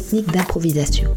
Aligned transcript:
technique 0.00 0.32
d'improvisation. 0.32 1.10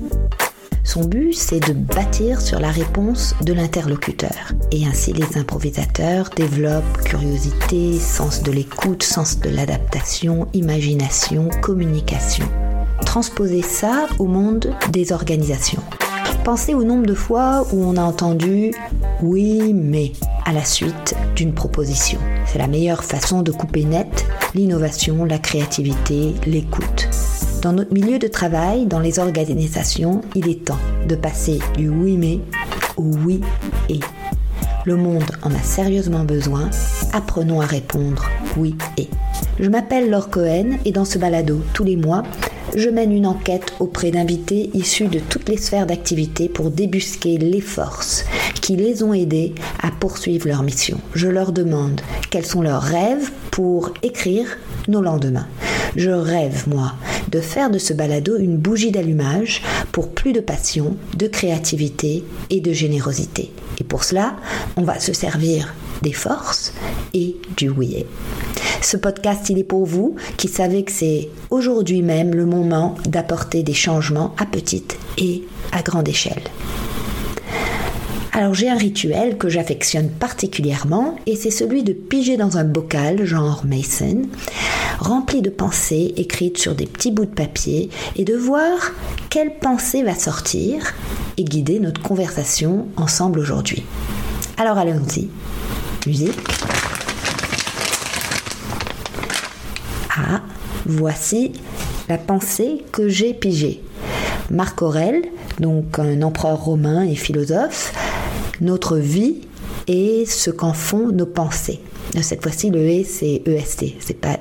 Son 0.84 1.06
but, 1.06 1.34
c'est 1.34 1.62
de 1.62 1.72
bâtir 1.72 2.42
sur 2.42 2.60
la 2.60 2.70
réponse 2.70 3.34
de 3.42 3.54
l'interlocuteur. 3.54 4.52
Et 4.74 4.86
ainsi, 4.86 5.14
les 5.14 5.38
improvisateurs 5.38 6.30
développent 6.36 6.98
curiosité, 7.06 7.98
sens 7.98 8.44
de 8.44 8.52
l'écoute, 8.52 9.02
sens 9.02 9.40
de 9.40 9.50
l'adaptation, 9.50 10.50
imagination, 10.54 11.48
communication. 11.62 12.46
Transposer 13.06 13.62
ça 13.62 14.10
au 14.20 14.26
monde 14.26 14.76
des 14.92 15.14
organisations. 15.14 15.84
Pensez 16.44 16.74
au 16.74 16.84
nombre 16.84 17.06
de 17.06 17.14
fois 17.14 17.66
où 17.72 17.82
on 17.86 17.96
a 17.96 18.04
entendu 18.04 18.74
oui 19.22 19.72
mais 19.74 20.12
à 20.44 20.52
la 20.52 20.66
suite 20.66 21.16
d'une 21.38 21.54
proposition. 21.54 22.20
C'est 22.48 22.60
la 22.60 22.68
meilleure 22.68 23.06
façon 23.06 23.44
de 23.44 23.54
couper 23.54 23.86
net 23.86 24.26
l'innovation, 24.54 25.24
la 25.24 25.40
créativité, 25.40 26.34
l'écoute. 26.46 27.08
Dans 27.64 27.72
notre 27.72 27.94
milieu 27.94 28.20
de 28.20 28.28
travail, 28.28 28.88
dans 28.88 29.00
les 29.00 29.20
organisations, 29.20 30.20
il 30.36 30.50
est 30.50 30.66
temps 30.66 30.82
de 31.08 31.16
passer 31.16 31.60
du 31.78 31.88
oui 31.88 32.18
mais 32.18 32.40
au 32.98 33.04
oui 33.24 33.40
et. 33.88 34.02
Le 34.84 34.98
monde 34.98 35.24
en 35.44 35.50
a 35.50 35.64
sérieusement 35.64 36.26
besoin. 36.26 36.70
Apprenons 37.14 37.62
à 37.62 37.66
répondre 37.66 38.26
oui 38.58 38.76
et. 38.98 39.08
Je 39.62 39.70
m'appelle 39.70 40.10
Laure 40.10 40.30
Cohen 40.30 40.72
et 40.84 40.92
dans 40.92 41.06
ce 41.06 41.18
balado, 41.18 41.62
tous 41.74 41.86
les 41.86 41.96
mois, 41.96 42.24
je 42.76 42.90
mène 42.90 43.14
une 43.14 43.28
enquête 43.28 43.74
auprès 43.80 44.12
d'invités 44.12 44.70
issus 44.74 45.08
de 45.08 45.20
toutes 45.20 45.48
les 45.48 45.56
sphères 45.56 45.88
d'activité 45.88 46.50
pour 46.50 46.70
débusquer 46.70 47.38
les 47.38 47.62
forces 47.62 48.26
qui 48.62 48.76
les 48.76 49.04
ont 49.04 49.14
aidés 49.14 49.56
à 49.82 49.90
poursuivre 49.90 50.50
leur 50.50 50.64
mission. 50.64 51.00
Je 51.14 51.30
leur 51.30 51.54
demande 51.54 52.02
quels 52.30 52.46
sont 52.46 52.62
leurs 52.62 52.82
rêves 52.82 53.32
pour 53.52 53.94
écrire 54.04 54.48
nos 54.90 55.02
lendemains. 55.02 55.48
Je 55.96 56.10
rêve, 56.10 56.68
moi, 56.68 56.94
de 57.34 57.42
faire 57.42 57.72
de 57.72 57.80
ce 57.80 57.94
balado 57.94 58.38
une 58.38 58.58
bougie 58.58 58.92
d'allumage 58.92 59.64
pour 59.92 60.12
plus 60.12 60.34
de 60.34 60.40
passion, 60.40 60.96
de 61.18 61.28
créativité 61.28 62.24
et 62.52 62.62
de 62.62 62.72
générosité. 62.72 63.52
Et 63.80 63.84
pour 63.84 64.04
cela, 64.04 64.36
on 64.78 64.84
va 64.84 65.00
se 65.00 65.14
servir 65.14 65.74
des 66.04 66.14
forces 66.14 66.74
et 67.16 67.36
du 67.58 67.70
oui. 67.70 68.06
Ce 68.82 68.98
podcast, 68.98 69.50
il 69.50 69.58
est 69.58 69.64
pour 69.64 69.86
vous 69.86 70.16
qui 70.38 70.48
savez 70.48 70.84
que 70.84 70.92
c'est 70.92 71.30
aujourd'hui 71.50 72.04
même 72.04 72.36
le 72.36 72.46
moment 72.46 72.96
d'apporter 73.06 73.64
des 73.64 73.74
changements 73.74 74.36
à 74.38 74.46
petite 74.46 74.98
et 75.18 75.44
à 75.72 75.82
grande 75.82 76.08
échelle. 76.08 76.44
Alors 78.36 78.56
j'ai 78.56 78.68
un 78.68 78.78
rituel 78.78 79.38
que 79.38 79.48
j'affectionne 79.48 80.10
particulièrement 80.10 81.18
et 81.28 81.36
c'est 81.36 81.52
celui 81.52 81.84
de 81.84 81.94
piger 81.94 82.36
dans 82.36 82.58
un 82.58 82.64
bocal 82.64 83.26
genre 83.26 83.64
Mason, 83.64 84.24
rempli 84.98 85.44
de 85.44 85.52
pensées 85.52 86.16
écrites 86.18 86.58
sur 86.58 86.74
des 86.74 86.88
petits 86.88 87.12
bouts 87.12 87.26
de 87.28 87.36
papier 87.36 87.92
et 88.16 88.26
de 88.26 88.36
voir 88.36 88.92
quelle 89.30 89.54
pensée 89.60 90.02
va 90.02 90.16
sortir 90.16 90.96
et 91.38 91.44
guider 91.44 91.80
notre 91.80 92.02
conversation 92.02 92.88
ensemble 92.98 93.38
aujourd'hui. 93.38 93.84
Alors 94.58 94.80
allons-y. 94.80 95.30
Musique. 96.08 96.34
Ah, 100.18 100.42
voici 100.88 101.52
la 102.10 102.18
pensée 102.18 102.84
que 102.92 103.10
j'ai 103.10 103.36
pigée. 103.36 103.84
Marc 104.50 104.82
Aurèle, 104.82 105.22
donc 105.60 106.00
un 106.00 106.24
empereur 106.24 106.60
romain 106.60 107.04
et 107.04 107.16
philosophe, 107.16 107.94
notre 108.64 108.98
vie 108.98 109.42
et 109.88 110.26
ce 110.26 110.50
qu'en 110.50 110.74
font 110.74 111.12
nos 111.12 111.26
pensées. 111.26 111.80
Cette 112.22 112.44
fois-ci, 112.44 112.70
le 112.70 112.80
E, 112.80 113.04
c'est 113.04 113.42
EST, 113.46 113.96
c'est 114.00 114.20
pas 114.20 114.40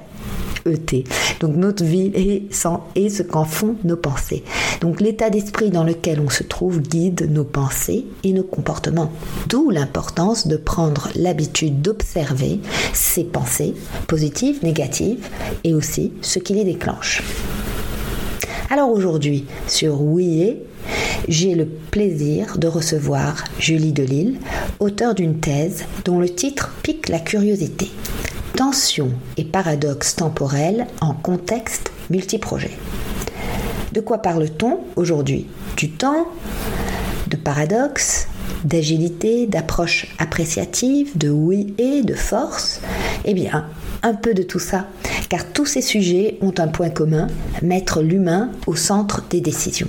ET. 0.66 1.04
Donc 1.40 1.56
notre 1.56 1.84
vie 1.84 2.12
et 2.14 3.08
ce 3.08 3.22
qu'en 3.22 3.44
font 3.44 3.76
nos 3.84 3.96
pensées. 3.96 4.44
Donc 4.80 5.00
l'état 5.00 5.30
d'esprit 5.30 5.70
dans 5.70 5.84
lequel 5.84 6.20
on 6.20 6.30
se 6.30 6.42
trouve 6.42 6.80
guide 6.80 7.30
nos 7.30 7.44
pensées 7.44 8.06
et 8.24 8.32
nos 8.32 8.42
comportements. 8.42 9.10
D'où 9.48 9.70
l'importance 9.70 10.46
de 10.46 10.56
prendre 10.56 11.08
l'habitude 11.14 11.82
d'observer 11.82 12.60
ces 12.92 13.24
pensées, 13.24 13.74
positives, 14.06 14.62
négatives, 14.62 15.26
et 15.64 15.74
aussi 15.74 16.12
ce 16.20 16.38
qui 16.38 16.54
les 16.54 16.64
déclenche. 16.64 17.22
Alors 18.70 18.90
aujourd'hui, 18.90 19.44
sur 19.66 20.00
Oui 20.00 20.42
et, 20.42 20.62
j'ai 21.28 21.54
le 21.54 21.66
plaisir 21.66 22.58
de 22.58 22.66
recevoir 22.66 23.44
Julie 23.58 23.92
Delille, 23.92 24.38
auteure 24.80 25.14
d'une 25.14 25.40
thèse 25.40 25.84
dont 26.04 26.18
le 26.18 26.28
titre 26.28 26.72
pique 26.82 27.08
la 27.08 27.20
curiosité. 27.20 27.90
Tension 28.56 29.10
et 29.36 29.44
paradoxe 29.44 30.16
temporel 30.16 30.86
en 31.00 31.14
contexte 31.14 31.90
multiprojet. 32.10 32.76
De 33.92 34.00
quoi 34.00 34.18
parle-t-on 34.18 34.80
aujourd'hui? 34.96 35.46
Du 35.76 35.90
temps, 35.90 36.28
de 37.28 37.36
paradoxe, 37.36 38.26
d'agilité, 38.64 39.46
d'approche 39.46 40.14
appréciative, 40.18 41.16
de 41.16 41.28
oui 41.28 41.74
et 41.78 42.02
de 42.02 42.14
force? 42.14 42.80
Eh 43.24 43.34
bien, 43.34 43.66
un 44.02 44.14
peu 44.14 44.34
de 44.34 44.42
tout 44.42 44.58
ça, 44.58 44.86
car 45.28 45.46
tous 45.52 45.66
ces 45.66 45.82
sujets 45.82 46.38
ont 46.40 46.54
un 46.58 46.68
point 46.68 46.90
commun, 46.90 47.28
mettre 47.62 48.02
l'humain 48.02 48.50
au 48.66 48.76
centre 48.76 49.24
des 49.30 49.40
décisions. 49.40 49.88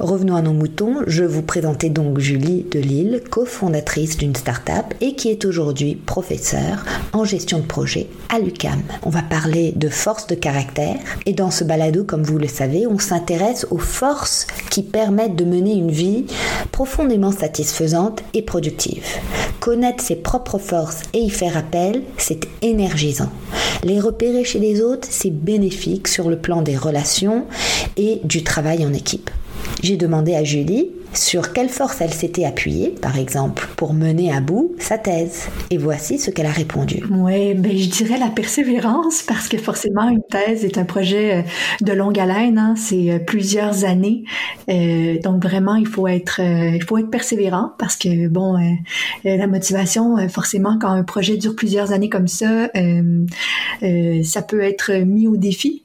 Revenons 0.00 0.34
à 0.34 0.42
nos 0.42 0.52
moutons, 0.52 0.96
je 1.06 1.22
vous 1.22 1.42
présentais 1.42 1.88
donc 1.88 2.18
Julie 2.18 2.66
Delille, 2.68 3.22
cofondatrice 3.30 4.16
d'une 4.16 4.34
start-up 4.34 4.86
et 5.00 5.14
qui 5.14 5.28
est 5.28 5.44
aujourd'hui 5.44 5.94
professeure 5.94 6.84
en 7.12 7.24
gestion 7.24 7.60
de 7.60 7.64
projet 7.64 8.08
à 8.28 8.40
l'UCAM. 8.40 8.82
On 9.04 9.10
va 9.10 9.22
parler 9.22 9.72
de 9.76 9.88
force 9.88 10.26
de 10.26 10.34
caractère 10.34 10.96
et 11.26 11.32
dans 11.32 11.52
ce 11.52 11.62
balado, 11.62 12.02
comme 12.02 12.24
vous 12.24 12.38
le 12.38 12.48
savez, 12.48 12.88
on 12.88 12.98
s'intéresse 12.98 13.68
aux 13.70 13.78
forces 13.78 14.48
qui 14.68 14.82
permettent 14.82 15.36
de 15.36 15.44
mener 15.44 15.74
une 15.74 15.92
vie 15.92 16.26
profondément 16.72 17.32
satisfaisante 17.32 18.24
et 18.34 18.42
productive. 18.42 19.06
Connaître 19.60 20.02
ses 20.02 20.16
propres 20.16 20.58
forces 20.58 21.02
et 21.12 21.20
y 21.20 21.30
faire 21.30 21.56
appel, 21.56 22.02
c'est 22.18 22.48
énergisant. 22.62 23.30
Les 23.84 24.00
repérer 24.00 24.44
chez 24.44 24.58
les 24.58 24.82
autres, 24.82 25.06
c'est 25.08 25.30
bénéfique 25.30 26.08
sur 26.08 26.28
le 26.28 26.38
plan 26.38 26.62
des 26.62 26.76
relations 26.76 27.46
et 27.96 28.20
du 28.24 28.42
travail 28.42 28.84
en 28.84 28.92
équipe. 28.92 29.30
J'ai 29.82 29.96
demandé 29.96 30.34
à 30.34 30.44
Julie 30.44 30.90
sur 31.12 31.52
quelle 31.52 31.68
force 31.68 32.00
elle 32.00 32.12
s'était 32.12 32.44
appuyée, 32.44 32.88
par 33.00 33.16
exemple, 33.18 33.68
pour 33.76 33.94
mener 33.94 34.32
à 34.32 34.40
bout 34.40 34.74
sa 34.78 34.98
thèse. 34.98 35.46
Et 35.70 35.78
voici 35.78 36.18
ce 36.18 36.30
qu'elle 36.30 36.46
a 36.46 36.50
répondu. 36.50 37.04
Oui, 37.10 37.54
ben, 37.54 37.76
je 37.76 37.88
dirais 37.88 38.18
la 38.18 38.28
persévérance, 38.28 39.22
parce 39.22 39.48
que 39.48 39.56
forcément, 39.56 40.08
une 40.08 40.22
thèse 40.28 40.64
est 40.64 40.78
un 40.78 40.84
projet 40.84 41.34
euh, 41.34 41.42
de 41.82 41.92
longue 41.92 42.18
haleine, 42.18 42.58
hein, 42.58 42.74
c'est 42.76 43.10
euh, 43.10 43.18
plusieurs 43.18 43.84
années. 43.84 44.24
Euh, 44.68 45.18
donc 45.22 45.42
vraiment, 45.42 45.76
il 45.76 45.86
faut 45.86 46.08
être, 46.08 46.40
il 46.40 46.82
faut 46.82 46.98
être 46.98 47.10
persévérant, 47.10 47.72
parce 47.78 47.96
que, 47.96 48.28
bon, 48.28 48.56
la 49.24 49.46
motivation, 49.46 50.16
forcément, 50.28 50.78
quand 50.80 50.90
un 50.90 51.04
projet 51.04 51.36
dure 51.36 51.54
plusieurs 51.54 51.92
années 51.92 52.08
comme 52.08 52.28
ça, 52.28 52.68
ça 54.22 54.42
peut 54.42 54.60
être 54.60 54.92
mis 55.04 55.28
au 55.28 55.36
défi. 55.36 55.83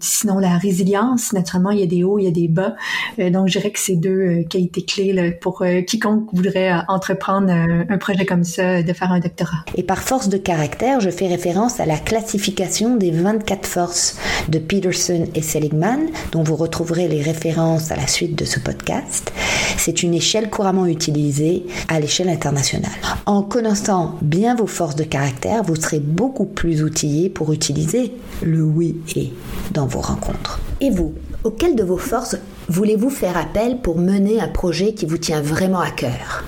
Sinon, 0.00 0.38
la 0.38 0.58
résilience, 0.58 1.32
naturellement, 1.32 1.70
il 1.70 1.80
y 1.80 1.82
a 1.82 1.86
des 1.86 2.04
hauts, 2.04 2.18
il 2.18 2.24
y 2.24 2.28
a 2.28 2.32
des 2.32 2.48
bas. 2.48 2.74
donc, 3.18 3.48
je 3.48 3.58
que 3.70 3.78
c'est 3.78 3.96
deux 3.96 4.10
euh, 4.10 4.44
qualités 4.44 4.82
clés 4.82 5.38
pour 5.40 5.62
euh, 5.62 5.82
quiconque 5.82 6.28
voudrait 6.32 6.72
euh, 6.72 6.78
entreprendre 6.88 7.50
un 7.50 7.98
projet 7.98 8.24
comme 8.24 8.44
ça, 8.44 8.82
de 8.82 8.92
faire 8.92 9.12
un 9.12 9.20
doctorat. 9.20 9.64
Et 9.76 9.82
par 9.82 9.98
force 9.98 10.28
de 10.28 10.36
caractère, 10.36 11.00
je 11.00 11.10
fais 11.10 11.26
référence 11.26 11.80
à 11.80 11.86
la 11.86 11.98
classification 11.98 12.96
des 12.96 13.10
24 13.10 13.66
forces 13.66 14.18
de 14.48 14.58
Peterson 14.58 15.26
et 15.34 15.42
Seligman, 15.42 16.08
dont 16.32 16.42
vous 16.42 16.56
retrouverez 16.56 17.08
les 17.08 17.22
références 17.22 17.90
à 17.90 17.96
la 17.96 18.06
suite 18.06 18.36
de 18.36 18.44
ce 18.44 18.58
podcast. 18.60 19.32
C'est 19.76 20.02
une 20.02 20.14
échelle 20.14 20.50
couramment 20.50 20.86
utilisée 20.86 21.64
à 21.88 22.00
l'échelle 22.00 22.28
internationale. 22.28 22.90
En 23.26 23.42
connaissant 23.42 24.16
bien 24.22 24.54
vos 24.54 24.66
forces 24.66 24.96
de 24.96 25.04
caractère, 25.04 25.62
vous 25.62 25.76
serez 25.76 26.00
beaucoup 26.00 26.46
plus 26.46 26.82
outillé 26.82 27.28
pour 27.28 27.52
utiliser 27.52 28.12
le 28.42 28.62
oui 28.62 28.96
et 29.16 29.32
dans 29.72 29.86
vos 29.86 30.00
rencontres. 30.00 30.60
Et 30.80 30.90
vous, 30.90 31.14
auquel 31.44 31.76
de 31.76 31.84
vos 31.84 31.96
forces 31.96 32.36
voulez-vous 32.68 33.10
faire 33.10 33.36
appel 33.36 33.80
pour 33.80 33.98
mener 33.98 34.40
un 34.40 34.48
projet 34.48 34.94
qui 34.94 35.06
vous 35.06 35.18
tient 35.18 35.40
vraiment 35.40 35.80
à 35.80 35.90
cœur? 35.90 36.44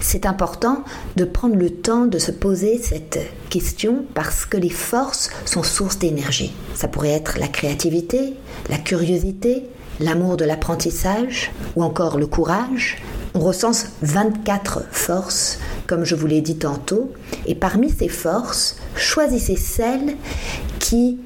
C'est 0.00 0.26
important 0.26 0.84
de 1.16 1.24
prendre 1.24 1.56
le 1.56 1.70
temps 1.70 2.06
de 2.06 2.18
se 2.18 2.30
poser 2.30 2.78
cette 2.78 3.18
question 3.48 4.04
parce 4.14 4.44
que 4.44 4.56
les 4.56 4.70
forces 4.70 5.30
sont 5.44 5.62
source 5.62 5.98
d'énergie. 5.98 6.52
Ça 6.74 6.88
pourrait 6.88 7.10
être 7.10 7.38
la 7.38 7.48
créativité, 7.48 8.34
la 8.68 8.78
curiosité, 8.78 9.64
l'amour 10.00 10.36
de 10.36 10.44
l'apprentissage 10.44 11.52
ou 11.76 11.82
encore 11.82 12.18
le 12.18 12.26
courage. 12.26 13.02
On 13.34 13.40
recense 13.40 13.86
24 14.02 14.84
forces, 14.92 15.58
comme 15.86 16.04
je 16.04 16.14
vous 16.14 16.26
l'ai 16.26 16.40
dit 16.40 16.56
tantôt, 16.56 17.12
et 17.46 17.54
parmi 17.54 17.90
ces 17.90 18.08
forces, 18.08 18.76
choisissez 18.94 19.56
celle 19.56 20.16
qui 20.78 21.18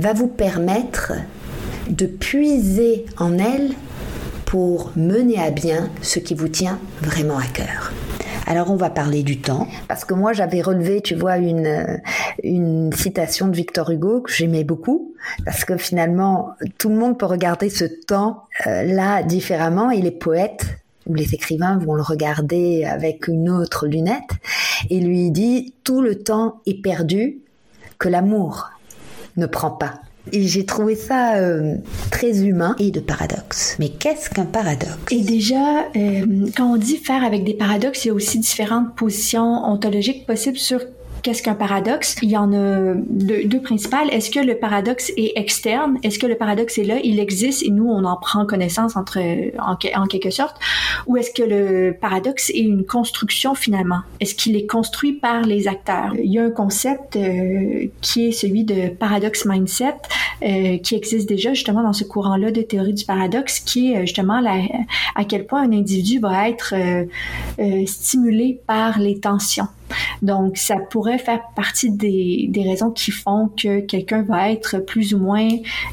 va 0.00 0.12
vous 0.12 0.28
permettre 0.28 1.12
de 1.88 2.06
puiser 2.06 3.04
en 3.18 3.38
elle 3.38 3.70
pour 4.46 4.92
mener 4.96 5.38
à 5.38 5.50
bien 5.50 5.90
ce 6.02 6.18
qui 6.18 6.34
vous 6.34 6.48
tient 6.48 6.78
vraiment 7.02 7.38
à 7.38 7.46
cœur. 7.46 7.92
Alors 8.46 8.70
on 8.70 8.76
va 8.76 8.90
parler 8.90 9.22
du 9.22 9.40
temps, 9.40 9.68
parce 9.86 10.04
que 10.04 10.14
moi 10.14 10.32
j'avais 10.32 10.60
relevé, 10.60 11.02
tu 11.02 11.14
vois, 11.14 11.36
une, 11.36 12.00
une 12.42 12.92
citation 12.92 13.46
de 13.46 13.54
Victor 13.54 13.90
Hugo 13.90 14.22
que 14.22 14.32
j'aimais 14.32 14.64
beaucoup, 14.64 15.14
parce 15.44 15.64
que 15.64 15.76
finalement, 15.76 16.54
tout 16.78 16.88
le 16.88 16.96
monde 16.96 17.16
peut 17.16 17.26
regarder 17.26 17.70
ce 17.70 17.84
temps-là 17.84 19.22
différemment. 19.22 19.90
Et 19.90 20.00
les 20.00 20.10
poètes 20.10 20.66
ou 21.06 21.14
les 21.14 21.34
écrivains 21.34 21.78
vont 21.78 21.94
le 21.94 22.02
regarder 22.02 22.84
avec 22.84 23.28
une 23.28 23.50
autre 23.50 23.86
lunette 23.86 24.32
et 24.88 24.98
lui 24.98 25.30
dit 25.30 25.74
tout 25.84 26.00
le 26.00 26.16
temps 26.16 26.60
est 26.66 26.82
perdu 26.82 27.38
que 27.98 28.08
l'amour 28.08 28.70
ne 29.40 29.46
prend 29.46 29.70
pas. 29.70 29.94
Et 30.32 30.46
j'ai 30.46 30.64
trouvé 30.66 30.94
ça 30.94 31.36
euh, 31.36 31.76
très 32.10 32.44
humain 32.44 32.76
et 32.78 32.90
de 32.90 33.00
paradoxe. 33.00 33.76
Mais 33.78 33.88
qu'est-ce 33.88 34.30
qu'un 34.30 34.44
paradoxe? 34.44 34.94
Et 35.10 35.22
déjà, 35.22 35.86
euh, 35.96 36.46
quand 36.56 36.72
on 36.72 36.76
dit 36.76 36.98
faire 36.98 37.24
avec 37.24 37.42
des 37.42 37.54
paradoxes, 37.54 38.04
il 38.04 38.08
y 38.08 38.10
a 38.10 38.14
aussi 38.14 38.38
différentes 38.38 38.94
positions 38.94 39.64
ontologiques 39.64 40.26
possibles 40.26 40.58
sur 40.58 40.80
Qu'est-ce 41.22 41.42
qu'un 41.42 41.54
paradoxe? 41.54 42.16
Il 42.22 42.30
y 42.30 42.36
en 42.36 42.52
a 42.52 42.94
deux, 42.94 43.60
principales. 43.60 44.08
Est-ce 44.10 44.30
que 44.30 44.40
le 44.40 44.56
paradoxe 44.56 45.12
est 45.16 45.32
externe? 45.36 45.98
Est-ce 46.02 46.18
que 46.18 46.26
le 46.26 46.34
paradoxe 46.34 46.78
est 46.78 46.84
là? 46.84 46.96
Il 47.02 47.18
existe 47.20 47.62
et 47.62 47.70
nous, 47.70 47.88
on 47.88 48.04
en 48.04 48.16
prend 48.16 48.46
connaissance 48.46 48.96
entre, 48.96 49.18
en, 49.58 50.06
quelque 50.06 50.30
sorte? 50.30 50.56
Ou 51.06 51.18
est-ce 51.18 51.30
que 51.30 51.42
le 51.42 51.92
paradoxe 51.92 52.50
est 52.50 52.60
une 52.60 52.86
construction 52.86 53.54
finalement? 53.54 54.00
Est-ce 54.20 54.34
qu'il 54.34 54.56
est 54.56 54.66
construit 54.66 55.12
par 55.12 55.42
les 55.42 55.68
acteurs? 55.68 56.14
Il 56.18 56.32
y 56.32 56.38
a 56.38 56.44
un 56.44 56.50
concept 56.50 57.16
euh, 57.16 57.86
qui 58.00 58.28
est 58.28 58.32
celui 58.32 58.64
de 58.64 58.88
paradoxe 58.88 59.44
mindset 59.44 59.96
euh, 60.42 60.78
qui 60.78 60.94
existe 60.94 61.28
déjà 61.28 61.52
justement 61.52 61.82
dans 61.82 61.92
ce 61.92 62.04
courant-là 62.04 62.50
de 62.50 62.62
théorie 62.62 62.94
du 62.94 63.04
paradoxe 63.04 63.60
qui 63.60 63.92
est 63.92 63.98
euh, 63.98 64.00
justement 64.02 64.40
la, 64.40 64.58
à 65.16 65.24
quel 65.24 65.46
point 65.46 65.62
un 65.62 65.72
individu 65.72 66.18
va 66.18 66.48
être 66.48 66.74
stimulé 67.86 68.60
par 68.66 68.98
les 68.98 69.18
tensions. 69.18 69.68
Donc, 70.22 70.56
ça 70.56 70.76
pourrait 70.76 71.18
faire 71.18 71.40
partie 71.54 71.90
des, 71.90 72.46
des 72.48 72.62
raisons 72.62 72.90
qui 72.90 73.10
font 73.10 73.50
que 73.56 73.80
quelqu'un 73.80 74.22
va 74.22 74.50
être 74.50 74.78
plus 74.78 75.14
ou 75.14 75.18
moins, 75.18 75.48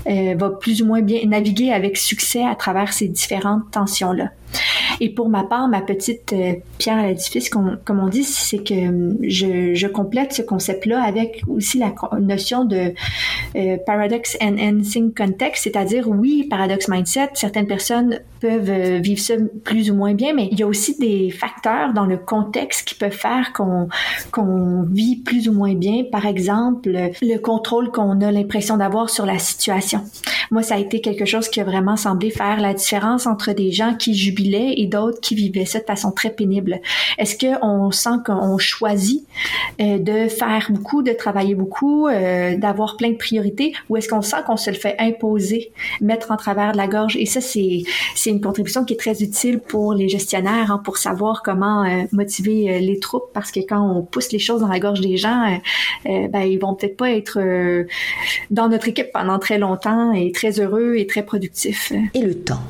euh, 0.07 0.35
va 0.37 0.49
plus 0.49 0.81
ou 0.81 0.85
moins 0.85 1.01
bien 1.01 1.21
naviguer 1.25 1.71
avec 1.71 1.97
succès 1.97 2.43
à 2.43 2.55
travers 2.55 2.93
ces 2.93 3.07
différentes 3.07 3.71
tensions-là. 3.71 4.31
Et 4.99 5.09
pour 5.09 5.29
ma 5.29 5.43
part, 5.43 5.67
ma 5.67 5.81
petite 5.81 6.33
euh, 6.33 6.53
pierre 6.77 6.97
à 6.97 7.07
l'édifice, 7.07 7.49
comme, 7.49 7.77
on 7.87 8.07
dit, 8.07 8.23
c'est 8.23 8.63
que 8.63 8.73
euh, 8.73 9.73
je, 9.75 9.87
complète 9.87 10.33
ce 10.33 10.41
concept-là 10.41 11.01
avec 11.01 11.41
aussi 11.47 11.77
la 11.77 11.93
notion 12.19 12.65
de 12.65 12.93
euh, 13.55 13.77
paradox 13.85 14.37
enhancing 14.41 15.13
context, 15.13 15.63
c'est-à-dire 15.63 16.07
oui, 16.07 16.45
paradox 16.49 16.87
mindset, 16.89 17.29
certaines 17.33 17.67
personnes 17.67 18.19
peuvent 18.39 18.99
vivre 19.01 19.19
ça 19.19 19.33
plus 19.63 19.89
ou 19.89 19.95
moins 19.95 20.13
bien, 20.13 20.33
mais 20.33 20.49
il 20.51 20.59
y 20.59 20.63
a 20.63 20.67
aussi 20.67 20.97
des 20.99 21.31
facteurs 21.31 21.93
dans 21.93 22.05
le 22.05 22.17
contexte 22.17 22.87
qui 22.87 22.95
peuvent 22.95 23.11
faire 23.11 23.53
qu'on 23.53 24.83
vit 24.91 25.15
plus 25.15 25.49
ou 25.49 25.53
moins 25.53 25.73
bien. 25.73 26.03
Par 26.11 26.25
exemple, 26.25 26.89
le 26.89 27.37
contrôle 27.37 27.91
qu'on 27.91 28.21
a 28.21 28.31
l'impression 28.31 28.77
d'avoir 28.77 29.09
sur 29.09 29.25
la 29.25 29.39
situation. 29.39 30.01
Moi, 30.51 30.61
ça 30.61 30.75
a 30.75 30.77
été 30.77 31.01
quelque 31.01 31.25
chose 31.25 31.49
qui 31.49 31.59
a 31.59 31.63
vraiment 31.63 31.97
semblé 31.97 32.29
faire 32.29 32.59
la 32.59 32.73
différence 32.73 33.25
entre 33.25 33.53
des 33.53 33.71
gens 33.71 33.95
qui 33.95 34.13
et 34.55 34.87
d'autres 34.87 35.19
qui 35.21 35.35
vivaient 35.35 35.65
ça 35.65 35.79
de 35.79 35.85
façon 35.85 36.11
très 36.11 36.29
pénible. 36.29 36.79
Est-ce 37.17 37.37
qu'on 37.37 37.91
sent 37.91 38.09
qu'on 38.25 38.57
choisit 38.57 39.25
euh, 39.81 39.97
de 39.97 40.27
faire 40.27 40.67
beaucoup, 40.69 41.03
de 41.03 41.11
travailler 41.11 41.55
beaucoup, 41.55 42.07
euh, 42.07 42.57
d'avoir 42.57 42.97
plein 42.97 43.09
de 43.09 43.17
priorités, 43.17 43.73
ou 43.89 43.97
est-ce 43.97 44.07
qu'on 44.07 44.21
sent 44.21 44.37
qu'on 44.45 44.57
se 44.57 44.69
le 44.69 44.75
fait 44.75 44.95
imposer, 44.99 45.71
mettre 46.01 46.31
en 46.31 46.37
travers 46.37 46.71
de 46.71 46.77
la 46.77 46.87
gorge? 46.87 47.15
Et 47.17 47.25
ça, 47.25 47.41
c'est 47.41 47.83
c'est 48.15 48.29
une 48.29 48.41
contribution 48.41 48.85
qui 48.85 48.93
est 48.93 48.97
très 48.97 49.21
utile 49.21 49.59
pour 49.59 49.93
les 49.93 50.09
gestionnaires, 50.09 50.71
hein, 50.71 50.81
pour 50.83 50.97
savoir 50.97 51.43
comment 51.43 51.83
euh, 51.83 52.03
motiver 52.11 52.79
les 52.79 52.99
troupes, 52.99 53.31
parce 53.33 53.51
que 53.51 53.59
quand 53.59 53.81
on 53.81 54.03
pousse 54.03 54.31
les 54.31 54.39
choses 54.39 54.61
dans 54.61 54.67
la 54.67 54.79
gorge 54.79 55.01
des 55.01 55.17
gens, 55.17 55.59
ben 56.05 56.41
ils 56.41 56.57
vont 56.57 56.73
peut-être 56.73 56.97
pas 56.97 57.11
être 57.11 57.39
dans 58.51 58.69
notre 58.69 58.87
équipe 58.87 59.11
pendant 59.13 59.39
très 59.39 59.57
longtemps 59.57 60.11
et 60.13 60.31
très 60.31 60.59
heureux 60.59 60.95
et 60.95 61.07
très 61.07 61.23
productifs. 61.23 61.91
Et 62.13 62.21
le 62.21 62.35
temps? 62.35 62.61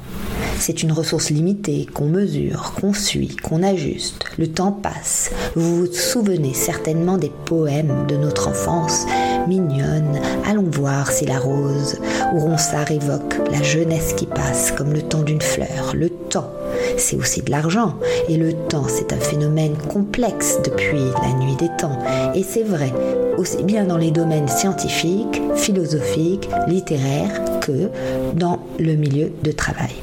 C'est 0.59 0.83
une 0.83 0.91
ressource 0.91 1.29
limitée 1.29 1.87
qu'on 1.93 2.07
mesure, 2.07 2.73
qu'on 2.79 2.93
suit, 2.93 3.35
qu'on 3.35 3.63
ajuste. 3.63 4.25
Le 4.37 4.47
temps 4.47 4.71
passe. 4.71 5.31
Vous 5.55 5.77
vous 5.77 5.93
souvenez 5.93 6.53
certainement 6.53 7.17
des 7.17 7.31
poèmes 7.45 8.05
de 8.07 8.17
notre 8.17 8.47
enfance. 8.49 9.05
Mignonne, 9.47 10.19
allons 10.45 10.69
voir 10.69 11.11
si 11.11 11.25
la 11.25 11.39
rose, 11.39 11.97
où 12.33 12.39
Ronsard 12.39 12.91
évoque 12.91 13.35
la 13.51 13.61
jeunesse 13.63 14.13
qui 14.13 14.25
passe 14.25 14.71
comme 14.71 14.93
le 14.93 15.01
temps 15.01 15.23
d'une 15.23 15.41
fleur. 15.41 15.93
Le 15.93 16.09
temps, 16.09 16.51
c'est 16.97 17.15
aussi 17.15 17.41
de 17.41 17.51
l'argent. 17.51 17.95
Et 18.27 18.37
le 18.37 18.53
temps, 18.53 18.87
c'est 18.87 19.13
un 19.13 19.19
phénomène 19.19 19.75
complexe 19.91 20.57
depuis 20.63 21.05
la 21.21 21.33
nuit 21.33 21.55
des 21.55 21.69
temps. 21.77 21.97
Et 22.35 22.43
c'est 22.43 22.63
vrai, 22.63 22.91
aussi 23.37 23.63
bien 23.63 23.85
dans 23.85 23.97
les 23.97 24.11
domaines 24.11 24.47
scientifiques, 24.47 25.41
philosophiques, 25.55 26.49
littéraires 26.67 27.41
que 27.61 27.89
dans 28.33 28.59
le 28.79 28.95
milieu 28.95 29.31
de 29.43 29.51
travail. 29.51 29.95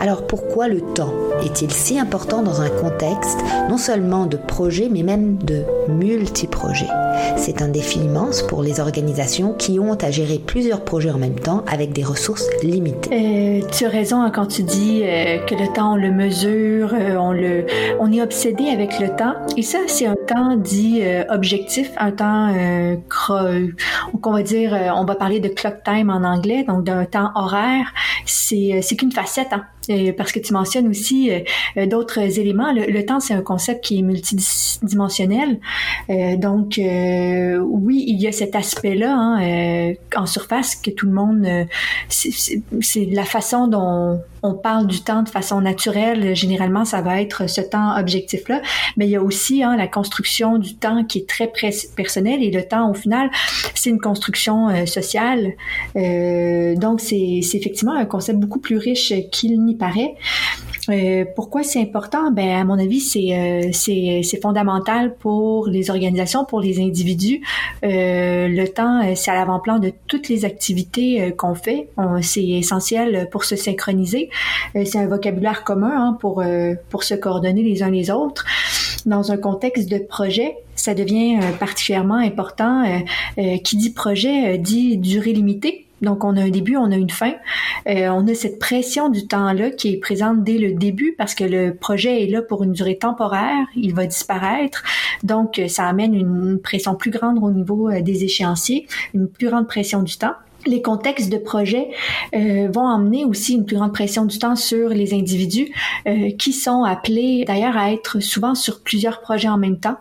Alors 0.00 0.26
pourquoi 0.26 0.68
le 0.68 0.80
temps 0.80 1.12
est-il 1.44 1.72
si 1.72 1.98
important 1.98 2.42
dans 2.42 2.60
un 2.60 2.68
contexte 2.68 3.38
non 3.68 3.78
seulement 3.78 4.26
de 4.26 4.36
projet 4.36 4.88
mais 4.90 5.02
même 5.02 5.38
de 5.38 5.64
multi-projets? 5.88 6.88
C'est 7.36 7.62
un 7.62 7.68
défi 7.68 7.98
immense 7.98 8.42
pour 8.42 8.62
les 8.62 8.78
organisations 8.78 9.54
qui 9.54 9.80
ont 9.80 9.94
à 9.94 10.10
gérer 10.10 10.38
plusieurs 10.38 10.84
projets 10.84 11.10
en 11.10 11.18
même 11.18 11.38
temps 11.38 11.64
avec 11.70 11.92
des 11.92 12.04
ressources 12.04 12.48
limitées. 12.62 13.10
Euh, 13.12 13.66
tu 13.72 13.86
as 13.86 13.88
raison 13.88 14.20
hein, 14.22 14.30
quand 14.30 14.46
tu 14.46 14.62
dis 14.62 15.02
euh, 15.02 15.38
que 15.46 15.54
le 15.54 15.72
temps 15.72 15.94
on 15.94 15.96
le 15.96 16.12
mesure, 16.12 16.94
euh, 16.94 17.16
on 17.98 18.12
est 18.12 18.22
obsédé 18.22 18.68
avec 18.68 19.00
le 19.00 19.08
temps 19.08 19.34
et 19.56 19.62
ça 19.62 19.78
c'est 19.88 20.06
un 20.06 20.14
temps 20.14 20.56
dit 20.56 21.02
objectif, 21.28 21.90
un 21.98 22.12
temps 22.12 22.52
qu'on 23.18 24.32
va 24.32 24.42
dire, 24.42 24.92
on 24.96 25.04
va 25.04 25.14
parler 25.14 25.40
de 25.40 25.48
clock 25.48 25.82
time 25.84 26.10
en 26.10 26.24
anglais, 26.24 26.64
donc 26.66 26.84
d'un 26.84 27.04
temps 27.04 27.30
horaire. 27.34 27.92
C'est 28.26 28.80
c'est 28.82 28.96
qu'une 28.96 29.12
facette. 29.12 29.48
Hein 29.52 29.64
parce 30.16 30.32
que 30.32 30.38
tu 30.38 30.52
mentionnes 30.52 30.88
aussi 30.88 31.30
euh, 31.30 31.40
euh, 31.76 31.86
d'autres 31.86 32.18
éléments. 32.18 32.72
Le, 32.72 33.04
temps, 33.04 33.20
c'est 33.20 33.34
un 33.34 33.42
concept 33.42 33.84
qui 33.84 33.98
est 33.98 34.02
multidimensionnel. 34.02 35.60
Euh, 36.10 36.36
donc, 36.36 36.74
oui, 36.78 38.04
il 38.06 38.20
y 38.20 38.26
a 38.26 38.32
cet 38.32 38.54
aspect-là 38.54 39.14
hein, 39.14 39.94
en 40.16 40.26
surface 40.26 40.76
que 40.76 40.90
tout 40.90 41.06
le 41.06 41.12
monde... 41.12 41.46
c'est 42.08 43.04
la 43.06 43.24
façon 43.24 43.68
dont 43.68 44.20
on 44.42 44.54
parle 44.54 44.86
du 44.86 45.00
temps 45.00 45.22
de 45.22 45.28
façon 45.28 45.60
naturelle. 45.60 46.34
Généralement, 46.34 46.84
ça 46.84 47.00
va 47.00 47.20
être 47.20 47.48
ce 47.48 47.60
temps 47.60 47.96
objectif-là. 47.98 48.62
Mais 48.96 49.06
il 49.06 49.10
y 49.10 49.16
a 49.16 49.22
aussi 49.22 49.62
hein, 49.62 49.76
la 49.76 49.88
construction 49.88 50.58
du 50.58 50.74
temps 50.76 51.04
qui 51.04 51.18
est 51.18 51.28
très 51.28 51.50
personnel 51.96 52.42
et 52.42 52.50
le 52.50 52.62
temps, 52.62 52.90
au 52.90 52.94
final, 52.94 53.30
c'est 53.74 53.90
une 53.90 54.00
construction 54.00 54.86
sociale. 54.86 55.52
donc, 55.94 57.00
c'est 57.00 57.40
effectivement 57.54 57.94
un 57.94 58.06
concept 58.06 58.38
beaucoup 58.38 58.60
plus 58.60 58.78
riche 58.78 59.12
qu'il 59.30 59.62
n'y 59.64 59.74
paraît. 59.74 60.14
Euh, 60.88 61.24
pourquoi 61.36 61.62
c'est 61.62 61.80
important? 61.80 62.30
Ben, 62.30 62.48
à 62.48 62.64
mon 62.64 62.78
avis, 62.78 63.00
c'est, 63.00 63.32
euh, 63.32 63.70
c'est, 63.72 64.22
c'est 64.22 64.40
fondamental 64.40 65.14
pour 65.16 65.68
les 65.68 65.90
organisations, 65.90 66.44
pour 66.44 66.60
les 66.60 66.80
individus. 66.80 67.42
Euh, 67.84 68.48
le 68.48 68.68
temps, 68.68 69.02
euh, 69.02 69.12
c'est 69.14 69.30
à 69.30 69.34
l'avant-plan 69.34 69.78
de 69.78 69.92
toutes 70.06 70.28
les 70.28 70.44
activités 70.44 71.22
euh, 71.22 71.30
qu'on 71.30 71.54
fait. 71.54 71.88
c'est 72.22 72.46
essentiel 72.46 73.28
pour 73.30 73.44
se 73.44 73.56
synchroniser. 73.56 74.30
c'est 74.74 74.98
un 74.98 75.06
vocabulaire 75.06 75.64
commun 75.64 75.92
hein, 75.94 76.16
pour, 76.20 76.42
pour 76.90 77.02
se 77.02 77.14
coordonner 77.14 77.62
les 77.62 77.82
uns 77.82 77.90
les 77.90 78.10
autres. 78.10 78.44
Dans 79.06 79.32
un 79.32 79.36
contexte 79.36 79.88
de 79.88 79.98
projet, 79.98 80.56
ça 80.74 80.94
devient 80.94 81.38
particulièrement 81.58 82.16
important. 82.16 82.84
qui 83.64 83.76
dit 83.76 83.90
projet 83.90 84.58
dit 84.58 84.96
durée 84.96 85.32
limitée. 85.32 85.87
Donc, 86.02 86.24
on 86.24 86.36
a 86.36 86.42
un 86.42 86.50
début, 86.50 86.76
on 86.76 86.90
a 86.90 86.96
une 86.96 87.10
fin. 87.10 87.34
Euh, 87.88 88.08
on 88.08 88.26
a 88.26 88.34
cette 88.34 88.58
pression 88.58 89.08
du 89.08 89.26
temps-là 89.26 89.70
qui 89.70 89.94
est 89.94 89.98
présente 89.98 90.44
dès 90.44 90.58
le 90.58 90.72
début 90.72 91.14
parce 91.16 91.34
que 91.34 91.44
le 91.44 91.74
projet 91.74 92.24
est 92.24 92.26
là 92.26 92.42
pour 92.42 92.62
une 92.62 92.72
durée 92.72 92.98
temporaire, 92.98 93.66
il 93.76 93.94
va 93.94 94.06
disparaître. 94.06 94.82
Donc, 95.22 95.60
ça 95.68 95.86
amène 95.86 96.14
une 96.14 96.60
pression 96.60 96.94
plus 96.94 97.10
grande 97.10 97.38
au 97.42 97.50
niveau 97.50 97.88
euh, 97.88 98.00
des 98.00 98.24
échéanciers, 98.24 98.86
une 99.14 99.28
plus 99.28 99.48
grande 99.48 99.66
pression 99.66 100.02
du 100.02 100.16
temps 100.16 100.34
les 100.68 100.82
contextes 100.82 101.30
de 101.30 101.38
projet 101.38 101.88
euh, 102.34 102.68
vont 102.72 102.86
emmener 102.86 103.24
aussi 103.24 103.54
une 103.54 103.64
plus 103.64 103.76
grande 103.76 103.92
pression 103.92 104.24
du 104.24 104.38
temps 104.38 104.56
sur 104.56 104.90
les 104.90 105.14
individus 105.14 105.72
euh, 106.06 106.30
qui 106.38 106.52
sont 106.52 106.84
appelés 106.84 107.44
d'ailleurs 107.46 107.76
à 107.76 107.92
être 107.92 108.20
souvent 108.20 108.54
sur 108.54 108.80
plusieurs 108.80 109.20
projets 109.20 109.48
en 109.48 109.58
même 109.58 109.78
temps. 109.78 109.96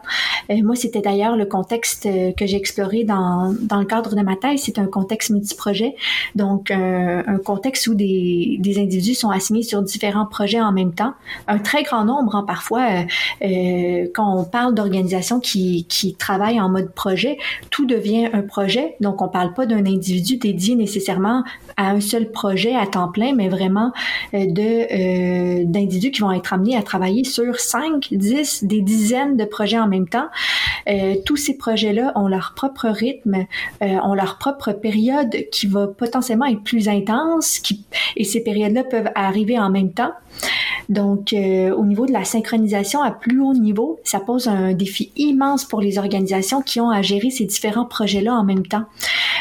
Euh, 0.49 0.61
moi, 0.63 0.75
c'était 0.75 1.01
d'ailleurs 1.01 1.35
le 1.35 1.45
contexte 1.45 2.07
que 2.37 2.45
j'ai 2.45 2.57
exploré 2.57 3.03
dans, 3.03 3.53
dans 3.61 3.79
le 3.79 3.85
cadre 3.85 4.15
de 4.15 4.21
ma 4.21 4.35
thèse. 4.35 4.61
C'est 4.63 4.79
un 4.79 4.85
contexte 4.85 5.29
multi-projet, 5.29 5.95
donc 6.35 6.71
un 6.71 7.37
contexte 7.43 7.87
où 7.87 7.95
des, 7.95 8.57
des 8.59 8.79
individus 8.79 9.15
sont 9.15 9.29
assignés 9.29 9.63
sur 9.63 9.81
différents 9.81 10.25
projets 10.25 10.61
en 10.61 10.71
même 10.71 10.93
temps. 10.93 11.13
Un 11.47 11.59
très 11.59 11.83
grand 11.83 12.05
nombre, 12.05 12.35
hein, 12.35 12.43
parfois, 12.45 12.87
quand 13.41 14.37
on 14.37 14.43
parle 14.43 14.73
d'organisations 14.73 15.39
qui, 15.39 15.85
qui 15.87 16.15
travaillent 16.15 16.59
en 16.59 16.69
mode 16.69 16.91
projet, 16.91 17.37
tout 17.69 17.85
devient 17.85 18.29
un 18.33 18.41
projet. 18.41 18.95
Donc, 18.99 19.21
on 19.21 19.27
parle 19.27 19.53
pas 19.53 19.65
d'un 19.65 19.85
individu, 19.85 20.37
des 20.37 20.53
dédié 20.57 20.75
nécessairement 20.75 21.43
à 21.77 21.91
un 21.91 22.01
seul 22.01 22.31
projet 22.31 22.75
à 22.75 22.87
temps 22.87 23.09
plein, 23.09 23.35
mais 23.35 23.47
vraiment 23.47 23.91
de 24.33 25.63
d'individus 25.63 26.11
qui 26.11 26.21
vont 26.21 26.31
être 26.31 26.53
amenés 26.53 26.75
à 26.75 26.81
travailler 26.81 27.23
sur 27.23 27.59
5, 27.59 28.07
10, 28.11 28.63
des 28.63 28.81
dizaines 28.81 29.37
de 29.37 29.45
projets 29.45 29.79
en 29.79 29.87
même 29.87 30.07
temps. 30.07 30.27
tous 31.25 31.37
ces 31.37 31.57
projets-là 31.57 32.13
ont 32.15 32.27
leur 32.27 32.53
propre 32.55 32.87
rythme, 32.87 33.45
ont 33.81 34.13
leur 34.13 34.37
propre 34.37 34.71
période 34.71 35.35
qui 35.51 35.67
va 35.67 35.87
potentiellement 35.87 36.45
être 36.45 36.63
plus 36.63 36.89
intense, 36.89 37.61
et 38.15 38.23
ces 38.23 38.41
périodes-là 38.43 38.83
peuvent 38.83 39.11
arriver 39.15 39.59
en 39.59 39.69
même 39.69 39.91
temps. 39.91 40.11
Donc, 40.89 41.33
euh, 41.33 41.73
au 41.75 41.83
niveau 41.83 42.05
de 42.05 42.13
la 42.13 42.23
synchronisation 42.23 43.01
à 43.01 43.11
plus 43.11 43.41
haut 43.41 43.53
niveau, 43.53 43.99
ça 44.03 44.19
pose 44.19 44.47
un 44.47 44.73
défi 44.73 45.11
immense 45.17 45.65
pour 45.65 45.81
les 45.81 45.97
organisations 45.97 46.61
qui 46.61 46.79
ont 46.79 46.89
à 46.89 47.01
gérer 47.01 47.29
ces 47.29 47.45
différents 47.45 47.85
projets-là 47.85 48.33
en 48.33 48.43
même 48.43 48.65
temps. 48.65 48.85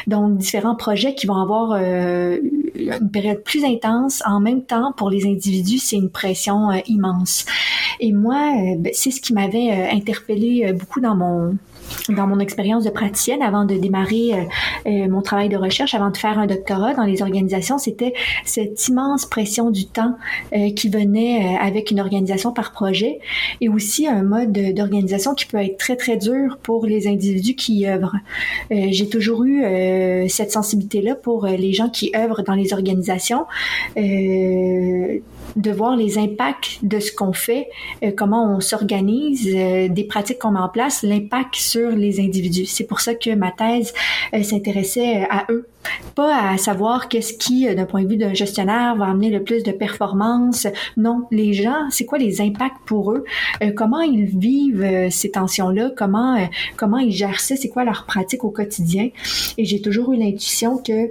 Donc, 0.07 0.37
différents 0.39 0.75
projets 0.75 0.96
qui 1.15 1.27
vont 1.27 1.41
avoir 1.41 1.73
euh, 1.73 2.39
une 2.75 3.11
période 3.11 3.43
plus 3.43 3.65
intense 3.65 4.23
en 4.27 4.41
même 4.41 4.63
temps 4.63 4.93
pour 4.97 5.11
les 5.11 5.27
individus, 5.27 5.79
c'est 5.79 5.97
une 5.97 6.11
pression 6.11 6.71
euh, 6.71 6.79
immense. 6.87 7.47
Et 8.01 8.13
moi, 8.13 8.53
ben, 8.79 8.93
c'est 8.95 9.11
ce 9.11 9.21
qui 9.21 9.33
m'avait 9.33 9.91
interpellé 9.91 10.73
beaucoup 10.73 11.01
dans 11.01 11.15
mon 11.15 11.57
dans 12.09 12.27
mon 12.27 12.39
expérience 12.39 12.85
de 12.85 12.91
praticienne 12.91 13.43
avant 13.43 13.65
de 13.65 13.77
démarrer 13.77 14.33
euh, 14.33 14.43
euh, 14.87 15.09
mon 15.09 15.23
travail 15.23 15.49
de 15.49 15.57
recherche, 15.57 15.95
avant 15.95 16.11
de 16.11 16.17
faire 16.17 16.39
un 16.39 16.47
doctorat 16.47 16.95
dans 16.95 17.05
les 17.05 17.23
organisations, 17.23 17.79
c'était 17.79 18.15
cette 18.45 18.89
immense 18.89 19.27
pression 19.27 19.71
du 19.71 19.87
temps 19.87 20.17
euh, 20.55 20.71
qui 20.73 20.89
venait 20.89 21.57
avec 21.59 21.91
une 21.91 22.01
organisation 22.01 22.53
par 22.53 22.73
projet 22.73 23.21
et 23.61 23.69
aussi 23.69 24.07
un 24.07 24.23
mode 24.23 24.53
d'organisation 24.53 25.35
qui 25.35 25.47
peut 25.47 25.59
être 25.59 25.79
très 25.79 25.97
très 25.97 26.17
dur 26.17 26.59
pour 26.63 26.87
les 26.87 27.07
individus 27.07 27.55
qui 27.55 27.79
y 27.79 27.87
œuvrent. 27.87 28.17
J'ai 28.71 29.09
toujours 29.09 29.45
eu 29.45 29.65
cette 30.29 30.53
sensibilité-là 30.53 31.15
pour 31.15 31.47
les 31.47 31.73
gens 31.73 31.89
qui 31.89 32.13
œuvrent 32.17 32.43
dans 32.43 32.55
les 32.55 32.73
organisations 32.73 33.47
de 35.57 35.71
voir 35.71 35.97
les 35.97 36.19
impacts 36.19 36.79
de 36.83 37.01
ce 37.01 37.11
qu'on 37.13 37.33
fait, 37.33 37.69
euh, 38.05 38.13
comment 38.15 38.57
on 38.57 38.61
s'organise, 38.61 39.49
euh, 39.53 39.89
des 39.89 40.05
pratiques 40.05 40.39
qu'on 40.39 40.53
met 40.53 40.61
en 40.61 40.69
place, 40.69 41.03
l'impact 41.03 41.55
sur 41.57 41.91
les 41.91 42.21
individus. 42.21 42.67
C'est 42.67 42.85
pour 42.85 43.01
ça 43.01 43.15
que 43.15 43.35
ma 43.35 43.51
thèse 43.51 43.93
euh, 44.35 44.43
s'intéressait 44.43 45.27
à 45.31 45.47
eux, 45.51 45.67
pas 46.15 46.51
à 46.51 46.59
savoir 46.59 47.09
qu'est-ce 47.09 47.33
qui, 47.33 47.75
d'un 47.75 47.87
point 47.87 48.03
de 48.03 48.09
vue 48.09 48.17
d'un 48.17 48.35
gestionnaire, 48.35 48.97
va 48.97 49.07
amener 49.07 49.31
le 49.31 49.43
plus 49.43 49.63
de 49.63 49.73
performance. 49.73 50.67
Non, 50.97 51.27
les 51.31 51.55
gens, 51.55 51.89
c'est 51.91 52.05
quoi 52.05 52.19
les 52.19 52.41
impacts 52.41 52.85
pour 52.85 53.13
eux, 53.13 53.25
comment 53.77 54.01
ils 54.01 54.25
vivent 54.25 55.09
ces 55.11 55.31
tensions-là, 55.31 55.93
comment 55.97 56.37
comment 56.77 56.99
ils 56.99 57.13
gèrent 57.13 57.41
ça, 57.41 57.57
c'est 57.57 57.69
quoi 57.69 57.85
leur 57.85 58.05
pratique 58.05 58.45
au 58.45 58.51
quotidien? 58.51 59.11
Et 59.59 59.65
j'ai 59.65 59.81
toujours 59.81 60.13
eu 60.13 60.17
l'intuition 60.17 60.79
que 60.79 61.11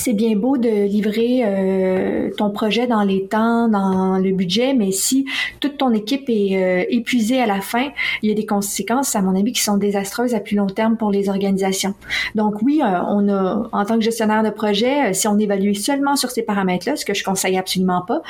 c'est 0.00 0.14
bien 0.14 0.34
beau 0.34 0.56
de 0.56 0.86
livrer 0.86 1.42
euh, 1.44 2.30
ton 2.36 2.50
projet 2.50 2.86
dans 2.86 3.02
les 3.02 3.26
temps, 3.26 3.68
dans 3.68 4.16
le 4.16 4.32
budget, 4.32 4.72
mais 4.72 4.92
si 4.92 5.26
toute 5.60 5.76
ton 5.76 5.92
équipe 5.92 6.24
est 6.28 6.56
euh, 6.56 6.84
épuisée 6.88 7.38
à 7.38 7.46
la 7.46 7.60
fin, 7.60 7.88
il 8.22 8.30
y 8.30 8.32
a 8.32 8.34
des 8.34 8.46
conséquences, 8.46 9.14
à 9.14 9.20
mon 9.20 9.38
avis, 9.38 9.52
qui 9.52 9.60
sont 9.60 9.76
désastreuses 9.76 10.34
à 10.34 10.40
plus 10.40 10.56
long 10.56 10.68
terme 10.68 10.96
pour 10.96 11.10
les 11.10 11.28
organisations. 11.28 11.94
Donc 12.34 12.62
oui, 12.62 12.80
euh, 12.82 12.98
on 13.08 13.28
a, 13.28 13.68
en 13.72 13.84
tant 13.84 13.96
que 13.96 14.00
gestionnaire 14.00 14.42
de 14.42 14.48
projet, 14.48 15.12
si 15.12 15.28
on 15.28 15.38
évalue 15.38 15.74
seulement 15.74 16.16
sur 16.16 16.30
ces 16.30 16.42
paramètres-là, 16.42 16.96
ce 16.96 17.04
que 17.04 17.12
je 17.12 17.22
conseille 17.22 17.58
absolument 17.58 18.00
pas, 18.00 18.22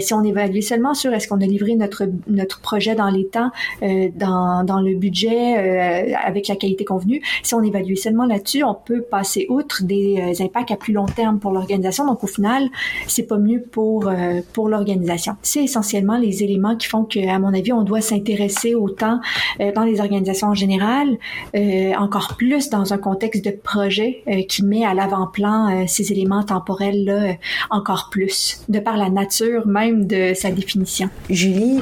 si 0.00 0.14
on 0.14 0.22
évalue 0.22 0.60
seulement 0.60 0.94
sur 0.94 1.12
est-ce 1.12 1.26
qu'on 1.26 1.40
a 1.40 1.46
livré 1.46 1.74
notre 1.74 2.04
notre 2.28 2.60
projet 2.60 2.94
dans 2.94 3.08
les 3.08 3.26
temps, 3.26 3.50
dans, 3.80 4.64
dans 4.64 4.80
le 4.80 4.94
budget, 4.94 6.14
avec 6.14 6.48
la 6.48 6.56
qualité 6.56 6.84
convenue, 6.84 7.22
si 7.42 7.54
on 7.54 7.62
évalue 7.62 7.94
seulement 7.94 8.26
là-dessus, 8.26 8.62
on 8.64 8.74
peut 8.74 9.02
passer 9.02 9.46
outre 9.48 9.82
des 9.82 10.34
impacts 10.40 10.57
à 10.70 10.76
plus 10.76 10.92
long 10.92 11.06
terme 11.06 11.38
pour 11.38 11.52
l'organisation. 11.52 12.06
Donc 12.06 12.24
au 12.24 12.26
final, 12.26 12.68
c'est 13.06 13.26
pas 13.26 13.38
mieux 13.38 13.62
pour 13.62 14.08
euh, 14.08 14.40
pour 14.52 14.68
l'organisation. 14.68 15.36
C'est 15.42 15.64
essentiellement 15.64 16.18
les 16.18 16.42
éléments 16.42 16.76
qui 16.76 16.88
font 16.88 17.04
que, 17.04 17.28
à 17.28 17.38
mon 17.38 17.54
avis, 17.54 17.72
on 17.72 17.82
doit 17.82 18.00
s'intéresser 18.00 18.74
autant 18.74 19.20
euh, 19.60 19.72
dans 19.72 19.84
les 19.84 20.00
organisations 20.00 20.48
en 20.48 20.54
général, 20.54 21.18
euh, 21.56 21.92
encore 21.94 22.36
plus 22.36 22.70
dans 22.70 22.92
un 22.92 22.98
contexte 22.98 23.44
de 23.44 23.50
projet 23.50 24.22
qui 24.48 24.64
met 24.64 24.84
à 24.84 24.94
l'avant-plan 24.94 25.86
ces 25.86 26.12
éléments 26.12 26.42
temporels 26.42 27.04
là 27.04 27.34
encore 27.70 28.08
plus, 28.10 28.60
de 28.68 28.78
par 28.78 28.96
la 28.96 29.10
nature 29.10 29.66
même 29.66 30.06
de 30.06 30.32
sa 30.34 30.50
définition. 30.50 31.08
Julie, 31.30 31.80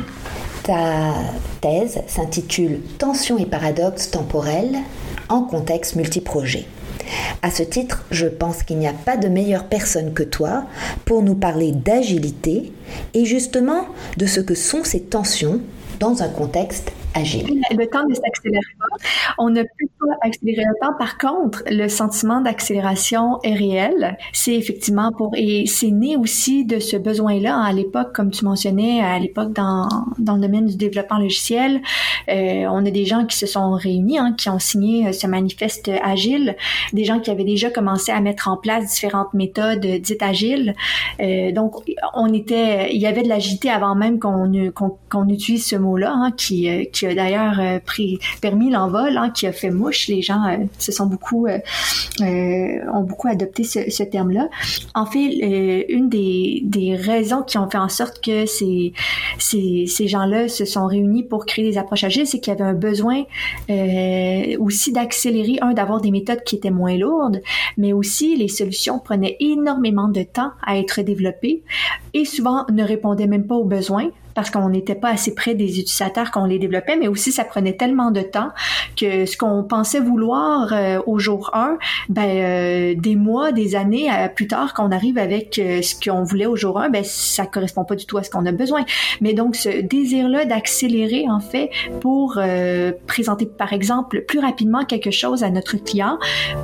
ta 0.62 1.14
thèse 1.60 2.02
s'intitule 2.06 2.80
Tensions 2.98 3.38
et 3.38 3.46
paradoxes 3.46 4.10
temporels 4.10 4.76
en 5.28 5.42
contexte 5.42 5.96
multiprojet. 5.96 6.66
À 7.42 7.50
ce 7.50 7.62
titre, 7.62 8.04
je 8.10 8.26
pense 8.26 8.62
qu'il 8.62 8.78
n'y 8.78 8.88
a 8.88 8.92
pas 8.92 9.16
de 9.16 9.28
meilleure 9.28 9.64
personne 9.64 10.12
que 10.12 10.22
toi 10.22 10.64
pour 11.04 11.22
nous 11.22 11.34
parler 11.34 11.72
d'agilité 11.72 12.72
et 13.14 13.24
justement 13.24 13.86
de 14.16 14.26
ce 14.26 14.40
que 14.40 14.54
sont 14.54 14.84
ces 14.84 15.02
tensions 15.02 15.60
dans 16.00 16.22
un 16.22 16.28
contexte 16.28 16.92
le 17.20 17.86
temps 17.86 18.06
ne 18.08 18.14
s'accélère 18.14 18.62
pas. 18.78 18.96
On 19.38 19.50
ne 19.50 19.62
peut 19.62 19.88
pas 20.00 20.14
accélérer 20.22 20.64
le 20.64 20.74
temps. 20.80 20.94
Par 20.98 21.18
contre, 21.18 21.62
le 21.70 21.88
sentiment 21.88 22.40
d'accélération 22.40 23.38
est 23.42 23.54
réel. 23.54 24.16
C'est 24.32 24.54
effectivement 24.54 25.12
pour 25.12 25.32
et 25.36 25.64
c'est 25.66 25.90
né 25.90 26.16
aussi 26.16 26.64
de 26.64 26.78
ce 26.78 26.96
besoin-là 26.96 27.58
à 27.58 27.72
l'époque, 27.72 28.12
comme 28.14 28.30
tu 28.30 28.44
mentionnais, 28.44 29.00
à 29.00 29.18
l'époque 29.18 29.52
dans, 29.52 29.88
dans 30.18 30.34
le 30.34 30.40
domaine 30.40 30.66
du 30.66 30.76
développement 30.76 31.18
logiciel. 31.18 31.80
Euh, 32.28 32.66
on 32.70 32.84
a 32.84 32.90
des 32.90 33.04
gens 33.04 33.24
qui 33.24 33.36
se 33.36 33.46
sont 33.46 33.72
réunis, 33.72 34.18
hein, 34.18 34.34
qui 34.36 34.48
ont 34.48 34.58
signé 34.58 35.08
euh, 35.08 35.12
ce 35.12 35.26
manifeste 35.26 35.90
agile, 36.02 36.56
des 36.92 37.04
gens 37.04 37.20
qui 37.20 37.30
avaient 37.30 37.44
déjà 37.44 37.70
commencé 37.70 38.12
à 38.12 38.20
mettre 38.20 38.48
en 38.48 38.56
place 38.56 38.92
différentes 38.92 39.32
méthodes 39.34 39.86
dites 39.86 40.22
agiles. 40.22 40.74
Euh, 41.20 41.52
donc, 41.52 41.74
on 42.14 42.32
était, 42.32 42.94
il 42.94 43.00
y 43.00 43.06
avait 43.06 43.22
de 43.22 43.28
l'agilité 43.28 43.70
avant 43.70 43.94
même 43.94 44.18
qu'on 44.18 45.28
utilise 45.28 45.66
ce 45.66 45.76
mot-là, 45.76 46.12
hein, 46.14 46.32
qui, 46.36 46.68
a 47.06 47.14
d'ailleurs 47.14 47.60
euh, 47.60 47.78
permis 48.40 48.70
l'envol, 48.70 49.16
hein, 49.16 49.30
qui 49.30 49.46
a 49.46 49.52
fait 49.52 49.70
mouche. 49.70 50.08
Les 50.08 50.22
gens 50.22 50.44
euh, 50.46 50.56
se 50.78 50.92
sont 50.92 51.06
beaucoup, 51.06 51.46
euh, 51.46 51.58
ont 52.92 53.02
beaucoup 53.02 53.28
adopté 53.28 53.64
ce, 53.64 54.02
terme-là. 54.02 54.48
En 54.94 55.06
fait, 55.06 55.84
une 55.88 56.08
des, 56.08 56.96
raisons 56.96 57.42
qui 57.42 57.58
ont 57.58 57.68
fait 57.68 57.78
en 57.78 57.88
sorte 57.88 58.24
que 58.24 58.46
ces, 58.46 58.92
ces, 59.38 59.86
ces 59.86 60.08
gens-là 60.08 60.48
se 60.48 60.64
sont 60.64 60.86
réunis 60.86 61.24
pour 61.24 61.46
créer 61.46 61.64
des 61.64 61.78
approches 61.78 62.04
agiles, 62.04 62.26
c'est 62.26 62.40
qu'il 62.40 62.52
y 62.52 62.56
avait 62.56 62.64
un 62.64 62.74
besoin 62.74 63.24
aussi 64.58 64.92
d'accélérer, 64.92 65.58
un, 65.60 65.72
d'avoir 65.72 66.00
des 66.00 66.10
méthodes 66.10 66.42
qui 66.44 66.56
étaient 66.56 66.70
moins 66.70 66.96
lourdes, 66.96 67.42
mais 67.76 67.92
aussi 67.92 68.36
les 68.36 68.48
solutions 68.48 68.98
prenaient 68.98 69.36
énormément 69.40 70.08
de 70.08 70.22
temps 70.22 70.52
à 70.64 70.78
être 70.78 71.02
développées 71.02 71.62
et 72.14 72.24
souvent 72.24 72.64
ne 72.70 72.84
répondaient 72.84 73.26
même 73.26 73.46
pas 73.46 73.56
aux 73.56 73.64
besoins 73.64 74.10
parce 74.36 74.50
qu'on 74.50 74.68
n'était 74.68 74.94
pas 74.94 75.08
assez 75.08 75.34
près 75.34 75.54
des 75.54 75.80
utilisateurs 75.80 76.30
qu'on 76.30 76.44
les 76.44 76.58
développait, 76.58 76.96
mais 76.96 77.08
aussi 77.08 77.32
ça 77.32 77.42
prenait 77.42 77.72
tellement 77.72 78.10
de 78.10 78.20
temps 78.20 78.50
que 78.96 79.24
ce 79.24 79.36
qu'on 79.36 79.64
pensait 79.64 79.98
vouloir 79.98 80.72
euh, 80.72 81.00
au 81.06 81.18
jour 81.18 81.50
1, 81.54 81.78
ben, 82.10 82.22
euh, 82.22 82.94
des 82.94 83.16
mois, 83.16 83.50
des 83.50 83.74
années 83.76 84.10
euh, 84.12 84.28
plus 84.28 84.46
tard, 84.46 84.74
qu'on 84.74 84.92
arrive 84.92 85.16
avec 85.16 85.54
ce 85.54 85.94
qu'on 85.98 86.22
voulait 86.22 86.44
au 86.44 86.54
jour 86.54 86.78
1, 86.78 86.90
ben, 86.90 87.02
ça 87.02 87.46
correspond 87.46 87.84
pas 87.84 87.96
du 87.96 88.04
tout 88.04 88.18
à 88.18 88.22
ce 88.22 88.28
qu'on 88.28 88.44
a 88.44 88.52
besoin. 88.52 88.84
Mais 89.22 89.32
donc, 89.32 89.56
ce 89.56 89.80
désir-là 89.80 90.44
d'accélérer, 90.44 91.24
en 91.30 91.40
fait, 91.40 91.70
pour 92.00 92.38
présenter, 93.06 93.46
par 93.46 93.72
exemple, 93.72 94.20
plus 94.22 94.38
rapidement 94.38 94.84
quelque 94.84 95.10
chose 95.10 95.44
à 95.44 95.50
notre 95.50 95.78
client, 95.78 96.18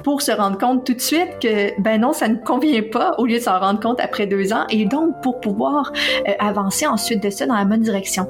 pour 0.04 0.20
se 0.20 0.32
rendre 0.32 0.58
compte 0.58 0.84
tout 0.84 0.92
de 0.92 1.00
suite 1.00 1.38
que, 1.40 1.80
ben 1.80 2.02
non, 2.02 2.12
ça 2.12 2.28
ne 2.28 2.36
convient 2.36 2.82
pas, 2.82 3.14
au 3.16 3.24
lieu 3.24 3.38
de 3.38 3.42
s'en 3.42 3.58
rendre 3.58 3.80
compte 3.80 4.00
après 4.00 4.26
deux 4.26 4.52
ans, 4.52 4.66
et 4.68 4.84
donc 4.84 5.22
pour 5.22 5.40
pouvoir 5.40 5.92
avancer 6.38 6.86
ensuite 6.86 7.22
de 7.22 7.30
ça 7.30 7.46
dans 7.46 7.61
bonne 7.64 7.82
direction. 7.82 8.26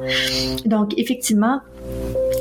Donc, 0.65 0.95
effectivement, 0.99 1.61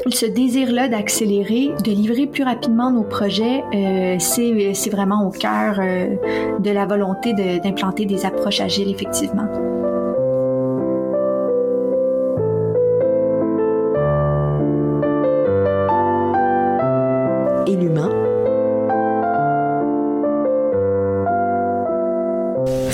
ce 0.10 0.26
désir-là 0.26 0.88
d'accélérer, 0.88 1.70
de 1.84 1.92
livrer 1.92 2.28
plus 2.28 2.44
rapidement 2.44 2.92
nos 2.92 3.04
projets, 3.04 3.64
euh, 3.74 4.16
c'est 4.20 4.90
vraiment 4.90 5.28
au 5.28 5.32
cœur 5.32 5.80
euh, 5.80 6.16
de 6.60 6.72
la 6.72 6.86
volonté 6.86 7.34
d'implanter 7.34 8.06
des 8.06 8.26
approches 8.26 8.62
agiles, 8.62 8.90
effectivement. 8.90 9.48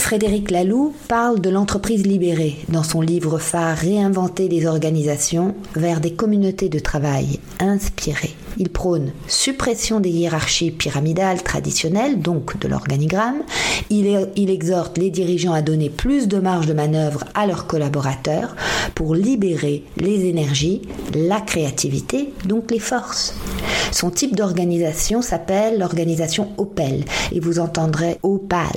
Frédéric 0.07 0.51
Laloux 0.51 0.93
parle 1.09 1.41
de 1.41 1.49
l'entreprise 1.49 2.07
libérée 2.07 2.55
dans 2.69 2.81
son 2.81 3.01
livre 3.01 3.39
phare 3.39 3.75
Réinventer 3.75 4.47
des 4.47 4.65
organisations 4.65 5.53
vers 5.75 5.99
des 5.99 6.13
communautés 6.13 6.69
de 6.69 6.79
travail 6.79 7.41
inspirées. 7.59 8.33
Il 8.57 8.69
prône 8.69 9.11
suppression 9.27 9.99
des 9.99 10.09
hiérarchies 10.09 10.71
pyramidales 10.71 11.43
traditionnelles, 11.43 12.21
donc 12.21 12.57
de 12.57 12.69
l'organigramme. 12.69 13.43
Il, 13.89 14.29
il 14.37 14.49
exhorte 14.49 14.97
les 14.97 15.09
dirigeants 15.09 15.51
à 15.51 15.61
donner 15.61 15.89
plus 15.89 16.29
de 16.29 16.39
marge 16.39 16.67
de 16.67 16.73
manœuvre 16.73 17.25
à 17.33 17.45
leurs 17.45 17.67
collaborateurs 17.67 18.55
pour 18.95 19.13
libérer 19.13 19.83
les 19.97 20.23
énergies, 20.23 20.83
la 21.15 21.41
créativité, 21.41 22.31
donc 22.45 22.71
les 22.71 22.79
forces. 22.79 23.35
Son 23.91 24.09
type 24.09 24.35
d'organisation 24.35 25.21
s'appelle 25.21 25.79
l'organisation 25.79 26.49
Opel 26.57 27.05
et 27.31 27.39
vous 27.39 27.59
entendrez 27.59 28.17
Opal 28.23 28.67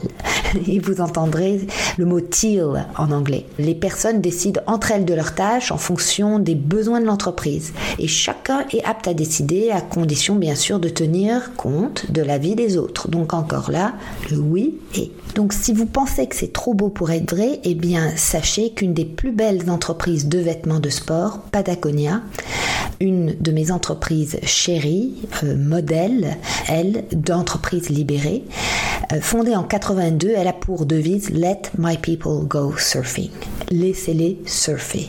et 0.68 0.78
vous 0.78 1.00
entendrez 1.00 1.66
le 1.98 2.04
mot 2.04 2.20
teal 2.20 2.86
en 2.96 3.10
anglais. 3.10 3.46
Les 3.58 3.74
personnes 3.74 4.20
décident 4.20 4.60
entre 4.66 4.92
elles 4.92 5.04
de 5.04 5.14
leurs 5.14 5.34
tâches 5.34 5.72
en 5.72 5.78
fonction 5.78 6.38
des 6.38 6.54
besoins 6.54 7.00
de 7.00 7.06
l'entreprise 7.06 7.72
et 7.98 8.08
chacun 8.08 8.64
est 8.72 8.84
apte 8.84 9.08
à 9.08 9.14
décider 9.14 9.70
à 9.70 9.80
condition 9.80 10.36
bien 10.36 10.54
sûr 10.54 10.78
de 10.78 10.88
tenir 10.88 11.54
compte 11.56 12.10
de 12.10 12.22
la 12.22 12.38
vie 12.38 12.54
des 12.54 12.76
autres. 12.76 13.08
Donc 13.08 13.34
encore 13.34 13.70
là, 13.70 13.94
le 14.30 14.38
oui 14.38 14.78
et. 14.94 15.12
Donc 15.34 15.52
si 15.52 15.72
vous 15.72 15.86
pensez 15.86 16.26
que 16.26 16.34
c'est 16.34 16.52
trop 16.52 16.74
beau 16.74 16.88
pour 16.88 17.10
être 17.10 17.34
vrai, 17.34 17.60
eh 17.62 17.74
bien 17.74 18.10
sachez 18.16 18.70
qu'une 18.70 18.94
des 18.94 19.04
plus 19.04 19.32
belles 19.32 19.70
entreprises 19.70 20.26
de 20.26 20.38
vêtements 20.38 20.80
de 20.80 20.88
sport, 20.88 21.38
Patagonia, 21.52 22.22
une 23.00 23.34
de 23.40 23.50
mes 23.50 23.70
entreprises 23.70 24.38
chéries, 24.42 25.14
euh, 25.42 25.56
modèle, 25.56 26.36
elle, 26.68 27.04
d'entreprise 27.12 27.88
libérée. 27.88 28.44
Euh, 29.12 29.20
fondée 29.20 29.56
en 29.56 29.62
82, 29.62 30.32
elle 30.36 30.48
a 30.48 30.52
pour 30.52 30.86
devise 30.86 31.30
Let 31.30 31.62
my 31.78 31.96
people 31.96 32.46
go 32.46 32.74
surfing. 32.76 33.30
Laissez-les 33.70 34.38
surfer. 34.46 35.08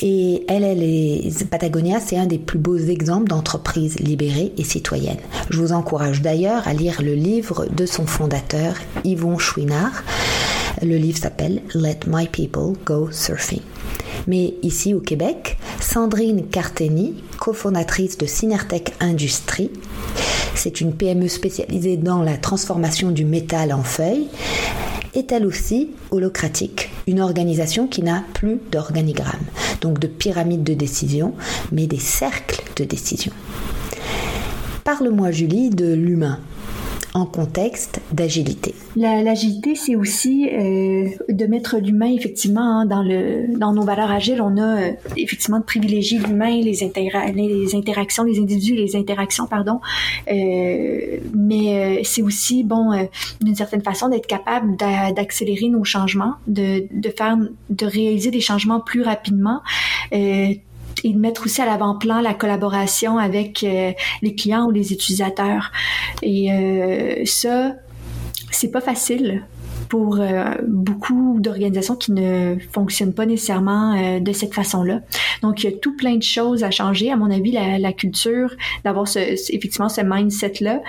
Et 0.00 0.44
elle, 0.48 0.64
elle 0.64 0.82
est, 0.82 1.44
Patagonia, 1.48 2.00
c'est 2.00 2.16
un 2.16 2.26
des 2.26 2.38
plus 2.38 2.58
beaux 2.58 2.78
exemples 2.78 3.28
d'entreprise 3.28 3.98
libérée 4.00 4.52
et 4.56 4.64
citoyenne. 4.64 5.18
Je 5.50 5.60
vous 5.60 5.72
encourage 5.72 6.22
d'ailleurs 6.22 6.66
à 6.66 6.72
lire 6.72 7.02
le 7.02 7.14
livre 7.14 7.66
de 7.66 7.86
son 7.86 8.06
fondateur, 8.06 8.74
Yvon 9.04 9.38
Chouinard. 9.38 10.02
Le 10.82 10.96
livre 10.96 11.18
s'appelle 11.18 11.62
Let 11.74 12.00
My 12.06 12.26
People 12.26 12.74
Go 12.84 13.10
Surfing. 13.12 13.60
Mais 14.26 14.54
ici 14.62 14.94
au 14.94 15.00
Québec, 15.00 15.58
Sandrine 15.80 16.46
Carteni, 16.46 17.14
cofondatrice 17.38 18.18
de 18.18 18.26
Synertech 18.26 18.92
Industries, 19.00 19.70
c'est 20.54 20.80
une 20.80 20.92
PME 20.92 21.28
spécialisée 21.28 21.96
dans 21.96 22.22
la 22.22 22.36
transformation 22.36 23.10
du 23.10 23.24
métal 23.24 23.72
en 23.72 23.82
feuilles, 23.82 24.28
est 25.14 25.32
elle 25.32 25.46
aussi 25.46 25.90
holocratique, 26.10 26.90
une 27.06 27.20
organisation 27.20 27.86
qui 27.86 28.02
n'a 28.02 28.24
plus 28.34 28.60
d'organigramme, 28.70 29.40
donc 29.80 29.98
de 29.98 30.06
pyramide 30.06 30.62
de 30.62 30.74
décision, 30.74 31.34
mais 31.70 31.86
des 31.86 31.98
cercles 31.98 32.62
de 32.76 32.84
décision. 32.84 33.32
Parle-moi 34.84 35.30
Julie 35.30 35.70
de 35.70 35.92
l'humain, 35.92 36.40
en 37.14 37.26
contexte 37.26 38.00
d'agilité. 38.12 38.74
L'agilité, 38.96 39.74
c'est 39.74 39.96
aussi 39.96 40.48
euh, 40.48 41.08
de 41.28 41.46
mettre 41.46 41.76
l'humain 41.76 42.10
effectivement 42.10 42.80
hein, 42.80 42.86
dans 42.86 43.02
le 43.02 43.58
dans 43.58 43.72
nos 43.72 43.82
valeurs 43.82 44.10
agiles. 44.10 44.40
On 44.40 44.56
a 44.56 44.80
euh, 44.80 44.92
effectivement 45.16 45.58
de 45.58 45.64
privilégier 45.64 46.18
l'humain, 46.18 46.50
les, 46.50 46.78
les 47.34 47.74
interactions, 47.74 48.24
les 48.24 48.38
individus, 48.38 48.74
les 48.74 48.96
interactions, 48.96 49.46
pardon. 49.46 49.80
Euh, 50.30 51.18
mais 51.34 52.02
c'est 52.04 52.22
aussi 52.22 52.64
bon 52.64 53.08
d'une 53.40 53.54
certaine 53.54 53.82
façon 53.82 54.08
d'être 54.08 54.26
capable 54.26 54.76
d'accélérer 54.76 55.68
nos 55.68 55.84
changements, 55.84 56.34
de, 56.46 56.86
de 56.90 57.08
faire, 57.10 57.36
de 57.70 57.86
réaliser 57.86 58.30
des 58.30 58.40
changements 58.40 58.80
plus 58.80 59.02
rapidement 59.02 59.60
et 61.04 61.12
de 61.12 61.18
mettre 61.18 61.44
aussi 61.44 61.60
à 61.60 61.66
l'avant-plan 61.66 62.20
la 62.20 62.34
collaboration 62.34 63.18
avec 63.18 63.64
euh, 63.64 63.92
les 64.22 64.34
clients 64.34 64.66
ou 64.66 64.70
les 64.70 64.92
utilisateurs. 64.92 65.72
Et 66.22 66.52
euh, 66.52 67.24
ça, 67.24 67.74
c'est 68.50 68.70
pas 68.70 68.80
facile 68.80 69.44
pour 69.88 70.20
euh, 70.20 70.54
beaucoup 70.66 71.36
d'organisations 71.40 71.96
qui 71.96 72.12
ne 72.12 72.56
fonctionnent 72.72 73.12
pas 73.12 73.26
nécessairement 73.26 74.20
de 74.20 74.32
cette 74.32 74.54
façon-là. 74.54 75.00
Donc, 75.42 75.62
il 75.62 75.70
y 75.70 75.74
a 75.74 75.76
tout 75.76 75.94
plein 75.96 76.16
de 76.16 76.22
choses 76.22 76.64
à 76.64 76.70
changer. 76.70 77.10
À 77.10 77.16
mon 77.16 77.30
avis, 77.30 77.52
la, 77.52 77.92
culture, 77.92 78.54
d'avoir 78.84 79.06
ce, 79.06 79.18
effectivement 79.18 79.90
ce 79.90 80.00
mindset-là, 80.00 80.80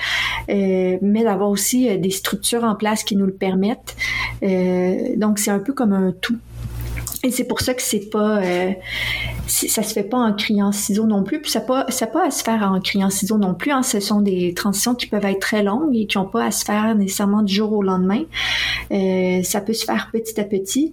mais 0.48 1.24
d'avoir 1.24 1.50
aussi 1.50 1.98
des 1.98 2.12
structures 2.12 2.64
en 2.64 2.76
place 2.76 3.04
qui 3.04 3.18
nous 3.18 3.26
le 3.26 3.34
permettent. 3.34 3.98
donc, 4.42 5.40
c'est 5.40 5.52
un 5.52 5.60
peu 5.60 5.74
comme 5.74 5.92
un 5.92 6.14
tout. 6.22 6.38
Et 7.26 7.32
c'est 7.32 7.46
pour 7.46 7.62
ça 7.62 7.74
que 7.74 7.82
c'est 7.82 8.10
pas, 8.10 8.40
euh, 8.44 8.74
ça 9.48 9.82
se 9.82 9.94
fait 9.94 10.04
pas 10.04 10.18
en 10.18 10.34
criant 10.34 10.74
ciseaux 10.74 11.06
non 11.06 11.24
plus. 11.24 11.42
Puis 11.42 11.52
ça 11.52 11.62
pas, 11.62 11.86
ça 11.88 12.06
pas 12.06 12.28
à 12.28 12.32
se 12.32 12.44
faire 12.44 12.70
en 12.70 12.82
criant 12.82 13.10
ciseaux 13.10 13.38
non 13.38 13.54
plus. 13.54 13.72
Hein. 13.72 13.82
Ce 13.82 14.02
sont 14.02 14.20
des 14.20 14.54
transitions 14.54 14.94
qui 14.94 15.08
peuvent 15.08 15.24
être 15.24 15.40
très 15.40 15.64
longues 15.64 15.96
et 15.96 16.06
qui 16.06 16.18
n'ont 16.18 16.26
pas 16.26 16.44
à 16.44 16.52
se 16.52 16.66
faire 16.66 16.96
nécessairement 16.96 17.42
du 17.42 17.54
jour 17.54 17.72
au 17.72 17.82
lendemain. 17.82 18.24
Euh, 18.92 19.42
ça 19.44 19.62
peut 19.62 19.72
se 19.72 19.86
faire 19.86 20.10
petit 20.12 20.38
à 20.38 20.44
petit, 20.44 20.92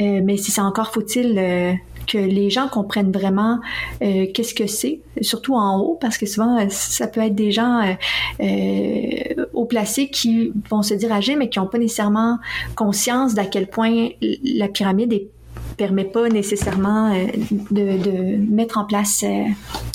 euh, 0.00 0.20
mais 0.22 0.36
si 0.36 0.52
c'est 0.52 0.60
encore 0.60 0.92
faut-il 0.92 1.36
euh, 1.36 1.72
que 2.06 2.18
les 2.18 2.48
gens 2.48 2.68
comprennent 2.68 3.12
vraiment 3.12 3.58
euh, 4.02 4.26
qu'est-ce 4.32 4.54
que 4.54 4.68
c'est, 4.68 5.00
surtout 5.20 5.54
en 5.54 5.78
haut, 5.80 5.98
parce 6.00 6.16
que 6.16 6.26
souvent, 6.26 6.58
ça 6.68 7.08
peut 7.08 7.20
être 7.20 7.34
des 7.34 7.50
gens 7.50 7.96
euh, 8.40 9.44
haut 9.52 9.64
placés 9.64 10.08
qui 10.08 10.52
vont 10.70 10.82
se 10.82 10.94
dire 10.94 11.12
âgés, 11.12 11.34
mais 11.34 11.48
qui 11.48 11.58
n'ont 11.58 11.66
pas 11.66 11.78
nécessairement 11.78 12.38
conscience 12.76 13.34
d'à 13.34 13.46
quel 13.46 13.68
point 13.68 14.10
la 14.20 14.68
pyramide 14.68 15.12
est 15.12 15.28
permet 15.76 16.04
pas 16.04 16.28
nécessairement 16.28 17.12
euh, 17.14 17.26
de, 17.70 18.36
mettre 18.36 18.78
en 18.78 18.84
place 18.84 19.24
euh, 19.24 19.44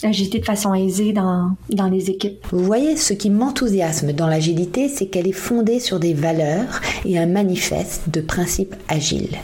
l'agilité 0.04 0.40
de 0.40 0.46
façon 0.46 0.74
aisée 0.74 1.14
dans, 1.14 1.52
dans 1.70 1.88
les 1.88 2.10
équipes. 2.10 2.46
Vous 2.52 2.64
voyez, 2.64 2.98
ce 2.98 3.14
qui 3.14 3.30
m'enthousiasme 3.30 4.14
dans 4.14 4.28
l'agilité, 4.28 4.90
c'est 4.90 5.08
qu'elle 5.08 5.28
est 5.28 5.32
fondée 5.32 5.80
sur 5.80 6.00
des 6.00 6.14
valeurs 6.14 6.82
et 7.06 7.18
un 7.18 7.28
manifeste 7.28 8.10
de 8.10 8.22
principes 8.22 8.76
agiles. 8.88 9.38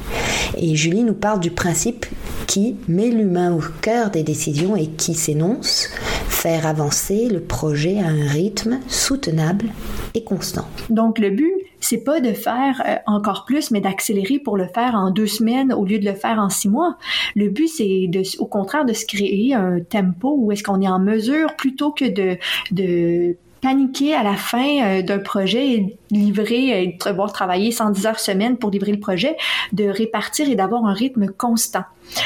Et 0.57 0.75
Julie 0.75 1.03
nous 1.03 1.13
parle 1.13 1.39
du 1.39 1.51
principe 1.51 2.05
qui 2.47 2.75
met 2.87 3.09
l'humain 3.09 3.53
au 3.53 3.61
cœur 3.81 4.11
des 4.11 4.23
décisions 4.23 4.75
et 4.75 4.87
qui 4.87 5.13
s'énonce 5.13 5.89
faire 6.27 6.67
avancer 6.67 7.29
le 7.29 7.39
projet 7.39 7.99
à 7.99 8.07
un 8.07 8.27
rythme 8.27 8.79
soutenable 8.87 9.67
et 10.13 10.23
constant. 10.23 10.67
Donc 10.89 11.19
le 11.19 11.29
but, 11.29 11.53
c'est 11.83 12.03
pas 12.03 12.21
de 12.21 12.33
faire 12.33 12.81
euh, 12.87 12.95
encore 13.05 13.45
plus, 13.45 13.71
mais 13.71 13.81
d'accélérer 13.81 14.39
pour 14.39 14.57
le 14.57 14.67
faire 14.67 14.95
en 14.95 15.11
deux 15.11 15.27
semaines 15.27 15.73
au 15.73 15.85
lieu 15.85 15.99
de 15.99 16.05
le 16.05 16.13
faire 16.13 16.39
en 16.39 16.49
six 16.49 16.69
mois. 16.69 16.97
Le 17.35 17.49
but, 17.49 17.67
c'est 17.67 18.07
de, 18.07 18.23
au 18.39 18.45
contraire 18.45 18.85
de 18.85 18.93
se 18.93 19.05
créer 19.05 19.53
un 19.53 19.79
tempo 19.81 20.35
où 20.37 20.51
est-ce 20.51 20.63
qu'on 20.63 20.81
est 20.81 20.87
en 20.87 20.99
mesure 20.99 21.55
plutôt 21.55 21.91
que 21.91 22.05
de, 22.05 22.37
de 22.71 23.35
paniquer 23.63 24.13
à 24.13 24.23
la 24.23 24.35
fin 24.35 24.83
euh, 24.83 25.01
d'un 25.01 25.19
projet 25.19 25.67
et 25.69 25.97
livrer 26.11 26.83
et 26.83 26.97
devoir 27.03 27.31
travailler 27.31 27.71
110 27.71 28.05
heures 28.05 28.19
semaine 28.19 28.57
pour 28.57 28.69
livrer 28.69 28.91
le 28.91 28.99
projet, 28.99 29.37
de 29.71 29.85
répartir 29.85 30.49
et 30.49 30.55
d'avoir 30.55 30.85
un 30.85 30.93
rythme 30.93 31.27
constant. 31.27 31.83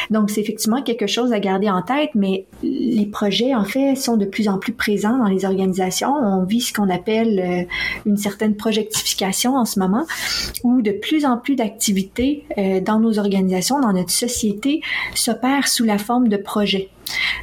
Donc, 0.09 0.31
c'est 0.31 0.41
effectivement 0.41 0.81
quelque 0.81 1.05
chose 1.05 1.31
à 1.33 1.39
garder 1.39 1.69
en 1.69 1.83
tête, 1.83 2.09
mais 2.15 2.45
les 2.63 3.05
projets, 3.05 3.53
en 3.53 3.63
fait, 3.63 3.95
sont 3.95 4.17
de 4.17 4.25
plus 4.25 4.49
en 4.49 4.57
plus 4.57 4.73
présents 4.73 5.17
dans 5.17 5.27
les 5.27 5.45
organisations. 5.45 6.11
On 6.11 6.43
vit 6.43 6.61
ce 6.61 6.73
qu'on 6.73 6.89
appelle 6.89 7.39
euh, 7.39 8.09
une 8.09 8.17
certaine 8.17 8.55
projectification 8.55 9.55
en 9.55 9.65
ce 9.65 9.79
moment, 9.79 10.05
où 10.63 10.81
de 10.81 10.91
plus 10.91 11.23
en 11.23 11.37
plus 11.37 11.55
d'activités 11.55 12.45
euh, 12.57 12.81
dans 12.81 12.99
nos 12.99 13.19
organisations, 13.19 13.79
dans 13.79 13.93
notre 13.93 14.11
société, 14.11 14.81
s'opèrent 15.13 15.67
sous 15.67 15.83
la 15.83 15.99
forme 15.99 16.29
de 16.29 16.37
projets. 16.37 16.89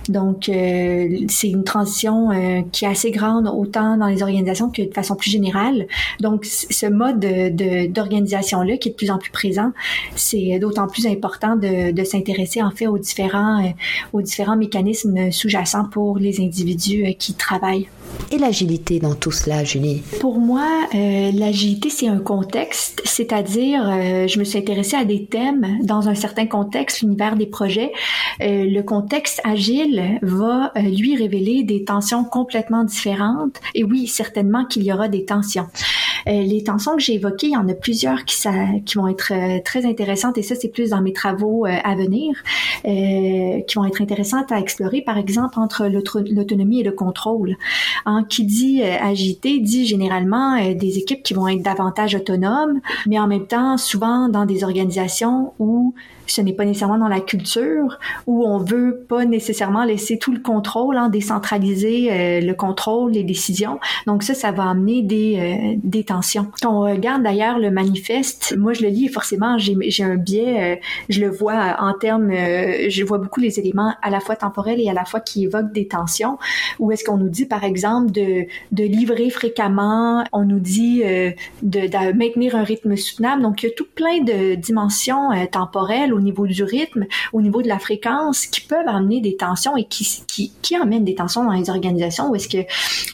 Donc, 0.08 0.48
euh, 0.48 1.08
c'est 1.28 1.48
une 1.48 1.64
transition 1.64 2.28
qui 2.72 2.84
est 2.84 2.88
assez 2.88 3.10
grande, 3.10 3.46
autant 3.48 3.96
dans 3.96 4.06
les 4.06 4.22
organisations 4.22 4.70
que 4.70 4.82
de 4.82 4.92
façon 4.92 5.16
plus 5.16 5.30
générale. 5.30 5.86
Donc, 6.20 6.44
ce 6.44 6.86
mode 6.86 7.20
d'organisation-là, 7.92 8.76
qui 8.76 8.88
est 8.88 8.92
de 8.92 8.96
plus 8.96 9.10
en 9.10 9.18
plus 9.18 9.30
présent, 9.30 9.72
c'est 10.14 10.58
d'autant 10.58 10.86
plus 10.86 11.06
important 11.06 11.56
de, 11.56 12.04
s'intéresser 12.04 12.62
en 12.62 12.70
fait 12.70 12.86
aux 12.86 12.98
différents, 12.98 13.64
euh, 13.64 13.70
aux 14.12 14.22
différents 14.22 14.56
mécanismes 14.56 15.30
sous-jacents 15.30 15.86
pour 15.86 16.18
les 16.18 16.40
individus 16.40 17.06
euh, 17.06 17.12
qui 17.18 17.34
travaillent. 17.34 17.88
Et 18.30 18.38
l'agilité 18.38 18.98
dans 18.98 19.14
tout 19.14 19.30
cela, 19.30 19.64
Julie? 19.64 20.02
Pour 20.20 20.38
moi, 20.38 20.68
euh, 20.94 21.30
l'agilité, 21.32 21.90
c'est 21.90 22.08
un 22.08 22.18
contexte, 22.18 23.02
c'est-à-dire, 23.04 23.82
je 24.28 24.38
me 24.38 24.44
suis 24.44 24.58
intéressée 24.58 24.96
à 24.96 25.04
des 25.04 25.26
thèmes 25.26 25.78
dans 25.82 26.08
un 26.08 26.14
certain 26.14 26.46
contexte, 26.46 27.02
l'univers 27.02 27.36
des 27.36 27.46
projets. 27.46 27.92
le 28.40 28.80
contexte 28.82 29.40
agile 29.44 30.18
va, 30.22 30.72
lui, 30.76 31.16
révéler 31.16 31.62
des 31.64 31.84
tensions 31.84 32.24
complètement 32.24 32.84
différentes. 32.84 33.60
Et 33.74 33.84
oui, 33.84 34.06
certainement 34.06 34.64
qu'il 34.64 34.82
y 34.82 34.92
aura 34.92 35.08
des 35.08 35.24
tensions. 35.24 35.66
Les 36.26 36.62
tensions 36.64 36.96
que 36.96 37.02
j'ai 37.02 37.14
évoquées, 37.14 37.48
il 37.48 37.52
y 37.52 37.56
en 37.56 37.68
a 37.68 37.74
plusieurs 37.74 38.24
qui, 38.24 38.36
ça, 38.36 38.52
qui 38.84 38.96
vont 38.96 39.08
être 39.08 39.32
très 39.64 39.86
intéressantes 39.86 40.38
et 40.38 40.42
ça, 40.42 40.54
c'est 40.54 40.68
plus 40.68 40.90
dans 40.90 41.02
mes 41.02 41.12
travaux 41.12 41.64
à 41.66 41.94
venir, 41.94 42.34
qui 42.82 43.74
vont 43.74 43.84
être 43.84 44.00
intéressantes 44.00 44.52
à 44.52 44.58
explorer, 44.58 45.02
par 45.02 45.18
exemple, 45.18 45.58
entre 45.58 45.86
l'autonomie 45.86 46.80
et 46.80 46.84
le 46.84 46.92
contrôle. 46.92 47.56
Hein, 48.06 48.24
qui 48.28 48.44
dit 48.44 48.82
agité 48.82 49.60
dit 49.60 49.86
généralement 49.86 50.56
des 50.74 50.98
équipes 50.98 51.22
qui 51.22 51.34
vont 51.34 51.48
être 51.48 51.62
davantage 51.62 52.14
autonomes, 52.14 52.80
mais 53.06 53.18
en 53.18 53.26
même 53.26 53.46
temps, 53.46 53.76
souvent 53.76 54.28
dans 54.28 54.44
des 54.44 54.64
organisations 54.64 55.52
où 55.58 55.94
ce 56.26 56.40
n'est 56.40 56.52
pas 56.52 56.64
nécessairement 56.64 56.98
dans 56.98 57.08
la 57.08 57.20
culture 57.20 57.98
où 58.26 58.44
on 58.46 58.58
veut 58.58 59.04
pas 59.08 59.24
nécessairement 59.24 59.84
laisser 59.84 60.18
tout 60.18 60.32
le 60.32 60.40
contrôle, 60.40 60.96
hein, 60.96 61.08
décentraliser 61.08 62.10
euh, 62.10 62.40
le 62.40 62.54
contrôle, 62.54 63.12
les 63.12 63.24
décisions. 63.24 63.78
Donc 64.06 64.22
ça, 64.22 64.34
ça 64.34 64.52
va 64.52 64.68
amener 64.68 65.02
des, 65.02 65.38
euh, 65.38 65.78
des 65.82 66.04
tensions. 66.04 66.46
Quand 66.60 66.72
on 66.72 66.80
regarde 66.80 67.22
d'ailleurs 67.22 67.58
le 67.58 67.70
manifeste, 67.70 68.56
moi 68.56 68.72
je 68.72 68.82
le 68.82 68.88
lis 68.88 69.08
forcément, 69.08 69.58
j'ai 69.58 70.04
un 70.04 70.16
biais, 70.16 70.74
euh, 70.74 70.76
je 71.08 71.20
le 71.20 71.30
vois 71.30 71.76
en 71.80 71.92
termes, 71.94 72.30
je 72.32 73.04
vois 73.04 73.18
beaucoup 73.18 73.40
les 73.40 73.58
éléments 73.58 73.94
à 74.02 74.10
la 74.10 74.20
fois 74.20 74.36
temporels 74.36 74.80
et 74.80 74.88
à 74.88 74.92
la 74.92 75.04
fois 75.04 75.20
qui 75.20 75.44
évoquent 75.44 75.72
des 75.72 75.86
tensions. 75.86 76.38
Où 76.78 76.92
est-ce 76.92 77.04
qu'on 77.04 77.16
nous 77.16 77.28
dit 77.28 77.46
par 77.46 77.64
exemple 77.64 78.10
de, 78.12 78.46
de 78.72 78.84
livrer 78.84 79.30
fréquemment, 79.30 80.24
on 80.32 80.44
nous 80.44 80.60
dit 80.60 81.02
de, 81.02 81.34
de 81.62 82.16
maintenir 82.16 82.56
un 82.56 82.64
rythme 82.64 82.96
soutenable. 82.96 83.42
Donc 83.42 83.62
il 83.62 83.66
y 83.66 83.68
a 83.70 83.74
tout 83.74 83.86
plein 83.94 84.20
de 84.22 84.54
dimensions 84.54 85.30
temporelles 85.50 86.13
au 86.14 86.20
niveau 86.20 86.46
du 86.46 86.62
rythme, 86.62 87.06
au 87.32 87.42
niveau 87.42 87.62
de 87.62 87.68
la 87.68 87.78
fréquence, 87.78 88.46
qui 88.46 88.60
peuvent 88.60 88.88
amener 88.88 89.20
des 89.20 89.36
tensions 89.36 89.76
et 89.76 89.84
qui, 89.84 90.22
qui, 90.26 90.52
qui 90.62 90.76
amènent 90.76 91.04
des 91.04 91.14
tensions 91.14 91.44
dans 91.44 91.52
les 91.52 91.70
organisations 91.70 92.30
où 92.30 92.34
est-ce 92.34 92.48
que 92.48 92.64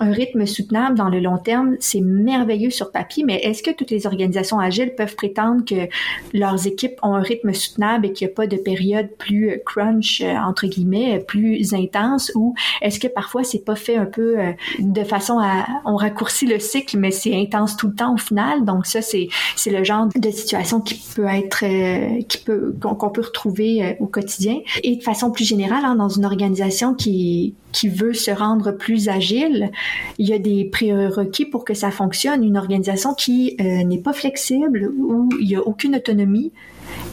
un 0.01 0.13
rythme 0.13 0.47
soutenable 0.47 0.97
dans 0.97 1.09
le 1.09 1.21
long 1.21 1.39
terme, 1.39 1.77
c'est 1.81 2.01
merveilleux 2.01 2.71
sur 2.71 2.91
papier, 2.91 3.25
mais 3.25 3.37
est-ce 3.37 3.63
que 3.63 3.71
toutes 3.71 3.91
les 3.91 4.07
organisations 4.07 4.59
agiles 4.59 4.95
peuvent 4.95 5.15
prétendre 5.15 5.65
que 5.65 5.89
leurs 6.33 6.67
équipes 6.67 6.99
ont 7.03 7.15
un 7.15 7.23
rythme 7.23 7.53
soutenable 7.53 8.07
et 8.07 8.13
qu'il 8.13 8.27
n'y 8.27 8.33
a 8.33 8.35
pas 8.35 8.47
de 8.47 8.57
période 8.57 9.09
plus 9.19 9.61
crunch, 9.65 10.21
euh, 10.21 10.35
entre 10.37 10.67
guillemets, 10.67 11.25
plus 11.27 11.75
intense? 11.75 12.33
Ou 12.35 12.55
est-ce 12.83 12.99
que 12.99 13.09
parfois 13.09 13.45
c'est 13.45 13.65
pas 13.65 13.77
fait 13.77 13.97
un 13.97 14.07
peu 14.07 14.39
euh, 14.39 14.53
de 14.79 15.05
façon 15.05 15.39
à, 15.39 15.67
on 15.85 15.97
raccourcit 15.97 16.47
le 16.47 16.59
cycle, 16.59 16.99
mais 16.99 17.11
c'est 17.11 17.35
intense 17.35 17.77
tout 17.77 17.89
le 17.89 17.95
temps 17.95 18.15
au 18.15 18.19
final? 18.19 18.65
Donc 18.65 18.87
ça, 18.87 19.03
c'est, 19.03 19.29
c'est 19.57 19.71
le 19.71 19.85
genre 19.85 20.09
de 20.15 20.31
situation 20.31 20.81
qui 20.81 21.01
peut 21.15 21.27
être, 21.27 21.65
euh, 21.65 22.23
qui 22.29 22.39
peut, 22.39 22.73
qu'on 22.95 23.11
peut 23.11 23.23
retrouver 23.23 23.85
euh, 23.85 23.93
au 24.01 24.07
quotidien. 24.07 24.59
Et 24.83 24.97
de 24.97 25.03
façon 25.03 25.31
plus 25.31 25.45
générale, 25.45 25.85
hein, 25.85 25.95
dans 25.95 26.09
une 26.09 26.25
organisation 26.25 26.95
qui, 26.95 27.55
qui 27.73 27.89
veut 27.89 28.15
se 28.15 28.31
rendre 28.31 28.73
plus 28.73 29.09
agile, 29.09 29.71
il 30.19 30.29
y 30.29 30.33
a 30.33 30.39
des 30.39 30.65
prérequis 30.65 31.45
pour 31.45 31.65
que 31.65 31.75
ça 31.75 31.91
fonctionne. 31.91 32.45
Une 32.45 32.59
organisation 32.59 33.15
qui 33.15 33.57
euh, 33.61 33.85
n'est 33.85 33.99
pas 33.99 34.13
flexible, 34.13 34.91
où 34.99 35.29
il 35.41 35.49
n'y 35.49 35.57
a 35.57 35.63
aucune 35.63 35.97
autonomie, 35.97 36.53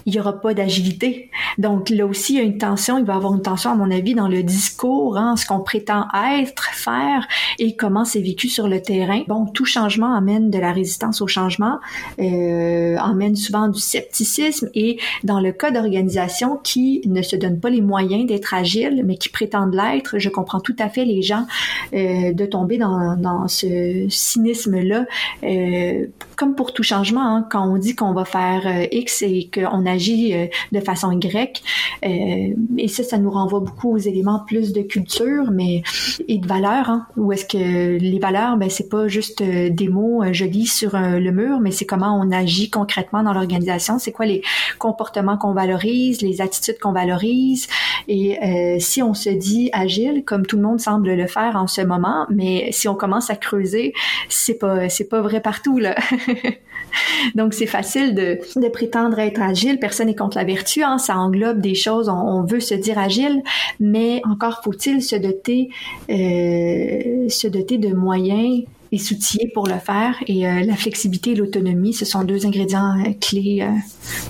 il 0.06 0.14
n'y 0.14 0.20
aura 0.20 0.40
pas 0.40 0.54
d'agilité. 0.54 1.30
Donc 1.58 1.90
là 1.90 2.06
aussi, 2.06 2.34
il 2.34 2.38
y 2.38 2.40
a 2.40 2.44
une 2.44 2.58
tension, 2.58 2.98
il 2.98 3.06
va 3.06 3.14
y 3.14 3.16
avoir 3.16 3.34
une 3.34 3.42
tension, 3.42 3.72
à 3.72 3.76
mon 3.76 3.92
avis, 3.92 4.16
dans 4.16 4.28
le 4.28 4.44
discours, 4.44 5.18
hein, 5.18 5.36
ce 5.36 5.46
qu'on 5.46 5.60
prétend 5.60 6.08
être, 6.40 6.64
faire 6.74 7.28
et 7.60 7.76
comment 7.76 8.06
c'est 8.06 8.22
vécu 8.22 8.48
sur 8.48 8.68
le 8.68 8.82
terrain. 8.82 9.24
Bon, 9.28 9.46
tout 9.46 9.66
changement 9.66 10.16
amène 10.16 10.50
de 10.50 10.60
la 10.60 10.72
résistance 10.72 11.22
au 11.22 11.28
changement, 11.28 11.80
euh, 12.20 12.96
amène 12.98 13.36
souvent 13.36 13.68
du 13.68 13.80
scepticisme 13.80 14.70
et 14.74 15.00
dans 15.24 15.40
le 15.40 15.52
cas 15.52 15.72
d'organisations 15.72 16.58
qui 16.58 17.02
ne 17.06 17.22
se 17.22 17.36
donnent 17.36 17.60
pas 17.60 17.70
les 17.70 17.82
moyens 17.82 18.26
d'être 18.28 18.54
agiles, 18.54 19.04
mais 19.06 19.18
qui 19.18 19.30
prétendent 19.30 19.74
l'être, 19.74 20.20
je 20.20 20.30
comprends 20.30 20.60
tout 20.60 20.76
à 20.80 20.90
fait 20.90 21.06
les 21.06 21.22
gens 21.22 21.46
euh, 21.94 22.34
de 22.34 22.46
tomber 22.46 22.78
dans, 22.78 23.48
ce 23.48 24.08
cynisme-là. 24.10 25.06
Euh, 25.44 26.06
comme 26.36 26.56
pour 26.56 26.74
tout 26.74 26.84
changement, 26.84 27.36
hein, 27.36 27.48
quand 27.50 27.68
on 27.68 27.78
dit 27.78 27.96
qu'on 27.96 28.14
va 28.14 28.24
faire 28.24 28.88
X 28.92 29.24
et 29.24 29.50
qu'on 29.54 29.67
a 29.86 29.98
agit 29.98 30.34
euh, 30.34 30.46
de 30.72 30.80
façon 30.80 31.12
Y. 31.12 31.64
Euh, 32.06 32.54
et 32.78 32.88
ça, 32.88 33.04
ça 33.04 33.18
nous 33.18 33.32
renvoie 33.32 33.60
beaucoup 33.60 33.96
aux 33.96 33.98
éléments 33.98 34.44
plus 34.46 34.72
de 34.72 34.82
culture, 34.84 35.52
mais 35.52 35.82
et 36.28 36.38
de 36.38 36.48
valeurs. 36.48 36.90
Hein, 36.90 37.08
où 37.18 37.32
est-ce 37.32 37.46
que 37.46 37.98
les 37.98 38.20
valeurs, 38.20 38.58
ben 38.58 38.70
c'est 38.70 38.90
pas 38.90 39.08
juste 39.08 39.42
euh, 39.42 39.70
des 39.70 39.88
mots 39.88 40.24
jolis 40.32 40.68
sur 40.68 40.92
le 40.94 41.32
mur, 41.32 41.60
mais 41.60 41.72
c'est 41.72 41.86
comment 41.86 42.20
on 42.20 42.32
agit 42.32 42.70
concrètement 42.70 43.24
dans 43.24 43.34
l'organisation. 43.34 43.98
C'est 43.98 44.12
quoi 44.12 44.26
les 44.26 44.42
comportements 44.78 45.38
qu'on 45.38 45.54
valorise, 45.54 46.22
les 46.22 46.42
attitudes 46.42 46.78
qu'on 46.80 46.92
valorise. 46.92 47.68
Et 48.08 48.38
si 48.80 49.02
on 49.02 49.14
se 49.14 49.30
dit 49.30 49.70
agile, 49.74 50.24
comme 50.26 50.46
tout 50.46 50.58
le 50.58 50.64
monde 50.64 50.80
semble 50.80 51.14
le 51.14 51.28
faire 51.28 51.56
en 51.56 51.68
ce 51.68 51.82
moment, 51.82 52.26
mais 52.30 52.70
si 52.72 52.88
on 52.88 52.96
commence 52.96 53.30
à 53.30 53.36
creuser, 53.36 53.94
c'est 54.30 54.58
pas 54.58 54.90
c'est 54.90 55.10
pas 55.10 55.22
vrai 55.22 55.42
partout 55.42 55.80
là. 55.80 55.96
Donc, 57.36 57.54
c'est 57.54 57.68
facile 57.68 58.16
de, 58.16 58.40
prétendre 58.70 59.20
être 59.20 59.42
agile. 59.42 59.57
Personne 59.80 60.08
n'est 60.08 60.16
contre 60.16 60.38
la 60.38 60.44
vertu. 60.44 60.84
Hein. 60.84 60.98
Ça 60.98 61.18
englobe 61.18 61.60
des 61.60 61.76
choses. 61.76 62.10
On, 62.10 62.44
veut 62.44 62.60
se 62.60 62.74
dire 62.74 62.98
agile, 62.98 63.42
mais 63.80 64.22
encore 64.30 64.62
faut-il 64.64 65.02
se 65.02 65.16
doter, 65.16 65.70
euh, 66.10 67.28
se 67.30 67.48
doter 67.48 67.78
de 67.78 67.94
moyens 67.94 68.64
et 68.92 68.98
s'outiller 68.98 69.50
pour 69.54 69.68
le 69.68 69.80
faire. 69.80 70.16
Et 70.28 70.48
euh, 70.48 70.64
la 70.64 70.76
flexibilité 70.76 71.32
et 71.32 71.36
l'autonomie, 71.36 71.94
ce 71.94 72.06
sont 72.06 72.24
deux 72.24 72.46
ingrédients 72.46 72.98
euh, 73.06 73.12
clés 73.20 73.68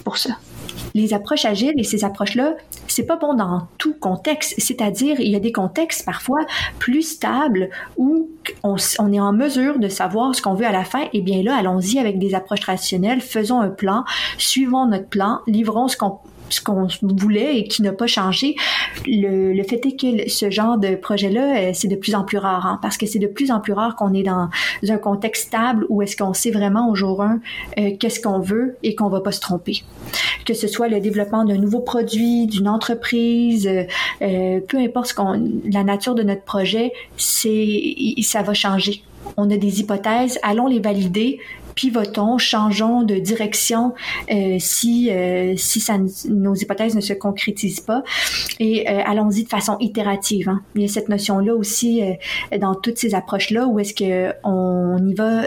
pour 0.03 0.17
ça 0.17 0.37
les 0.97 1.13
approches 1.13 1.45
agiles 1.45 1.75
et 1.77 1.83
ces 1.83 2.03
approches-là, 2.03 2.55
c'est 2.87 3.05
pas 3.05 3.17
bon 3.17 3.35
dans 3.35 3.67
tout 3.77 3.93
contexte. 3.93 4.55
C'est-à-dire, 4.57 5.19
il 5.19 5.31
y 5.31 5.35
a 5.35 5.39
des 5.39 5.51
contextes 5.51 6.03
parfois 6.05 6.39
plus 6.79 7.03
stables 7.03 7.69
où 7.97 8.29
on, 8.63 8.77
est 9.13 9.19
en 9.19 9.31
mesure 9.31 9.77
de 9.77 9.89
savoir 9.89 10.33
ce 10.33 10.41
qu'on 10.41 10.55
veut 10.55 10.65
à 10.65 10.71
la 10.71 10.83
fin. 10.83 11.03
Et 11.03 11.09
eh 11.13 11.21
bien 11.21 11.43
là, 11.43 11.55
allons-y 11.55 11.99
avec 11.99 12.17
des 12.17 12.33
approches 12.33 12.61
traditionnelles, 12.61 13.21
faisons 13.21 13.61
un 13.61 13.69
plan, 13.69 14.05
suivons 14.39 14.87
notre 14.87 15.07
plan, 15.07 15.41
livrons 15.45 15.87
ce 15.87 15.97
qu'on 15.97 16.17
ce 16.49 16.61
qu'on 16.61 16.87
voulait 17.01 17.59
et 17.59 17.67
qui 17.67 17.81
n'a 17.81 17.91
pas 17.91 18.07
changé. 18.07 18.55
Le, 19.05 19.53
le, 19.53 19.63
fait 19.63 19.85
est 19.85 19.99
que 19.99 20.29
ce 20.29 20.49
genre 20.49 20.77
de 20.77 20.95
projet-là, 20.95 21.57
euh, 21.57 21.71
c'est 21.73 21.87
de 21.87 21.95
plus 21.95 22.15
en 22.15 22.23
plus 22.23 22.37
rare, 22.37 22.65
hein, 22.65 22.79
parce 22.81 22.97
que 22.97 23.05
c'est 23.05 23.19
de 23.19 23.27
plus 23.27 23.51
en 23.51 23.59
plus 23.59 23.73
rare 23.73 23.95
qu'on 23.95 24.13
est 24.13 24.23
dans 24.23 24.49
un 24.87 24.97
contexte 24.97 25.47
stable 25.47 25.85
où 25.89 26.01
est-ce 26.01 26.15
qu'on 26.15 26.33
sait 26.33 26.51
vraiment 26.51 26.89
au 26.89 26.95
jour 26.95 27.21
1 27.21 27.39
euh, 27.77 27.91
qu'est-ce 27.99 28.19
qu'on 28.19 28.39
veut 28.39 28.77
et 28.83 28.95
qu'on 28.95 29.09
va 29.09 29.21
pas 29.21 29.31
se 29.31 29.41
tromper. 29.41 29.83
Que 30.45 30.53
ce 30.53 30.67
soit 30.67 30.87
le 30.87 30.99
développement 30.99 31.43
d'un 31.43 31.57
nouveau 31.57 31.79
produit, 31.79 32.47
d'une 32.47 32.67
entreprise, 32.67 33.67
euh, 34.21 34.59
peu 34.67 34.77
importe 34.77 35.07
ce 35.07 35.13
qu'on, 35.13 35.51
la 35.69 35.83
nature 35.83 36.15
de 36.15 36.23
notre 36.23 36.43
projet, 36.43 36.93
c'est 37.17 37.95
ça 38.21 38.41
va 38.41 38.53
changer. 38.53 39.03
On 39.35 39.49
a 39.51 39.57
des 39.57 39.81
hypothèses, 39.81 40.39
allons 40.43 40.67
les 40.67 40.79
valider, 40.79 41.39
pivotons, 41.77 42.39
changeons 42.39 43.03
de 43.03 43.15
direction 43.15 43.93
euh, 44.31 44.57
si 44.59 45.11
euh, 45.11 45.53
si 45.57 45.79
ça, 45.79 45.97
nos 46.27 46.55
hypothèses 46.55 46.95
ne 46.95 47.01
se 47.01 47.13
concrétisent 47.13 47.81
pas 47.81 48.03
et 48.59 48.89
euh, 48.89 49.01
allons-y 49.05 49.43
de 49.43 49.47
façon 49.47 49.77
itérative. 49.79 50.49
Hein. 50.49 50.61
Il 50.75 50.81
y 50.81 50.85
a 50.85 50.87
cette 50.87 51.07
notion 51.07 51.37
là 51.37 51.53
aussi 51.55 52.01
dans 52.59 52.73
toutes 52.73 52.97
ces 52.97 53.13
approches 53.13 53.51
là 53.51 53.67
où 53.67 53.79
est-ce 53.79 53.93
que 53.93 54.33
on 54.43 54.97
y 55.07 55.13
va 55.13 55.43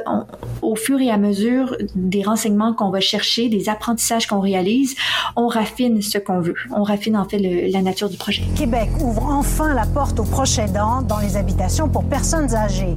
au 0.62 0.76
fur 0.76 1.00
et 1.00 1.10
à 1.10 1.18
mesure 1.18 1.76
des 1.96 2.22
renseignements 2.22 2.74
qu'on 2.74 2.90
va 2.90 3.00
chercher, 3.00 3.48
des 3.48 3.68
apprentissages 3.68 4.28
qu'on 4.28 4.40
réalise, 4.40 4.94
on 5.34 5.48
raffine 5.48 6.00
ce 6.00 6.18
qu'on 6.18 6.40
veut. 6.40 6.54
On 6.70 6.84
raffine 6.84 7.16
en 7.16 7.28
fait 7.28 7.38
le, 7.38 7.72
la 7.72 7.82
nature 7.82 8.08
du 8.08 8.16
projet. 8.16 8.44
Québec 8.56 8.88
ouvre 9.00 9.24
enfin 9.24 9.74
la 9.74 9.86
porte 9.86 10.20
aux 10.20 10.24
proches 10.24 10.60
aidants 10.60 11.02
dans 11.02 11.18
les 11.18 11.36
habitations 11.36 11.88
pour 11.88 12.04
personnes 12.04 12.54
âgées 12.54 12.94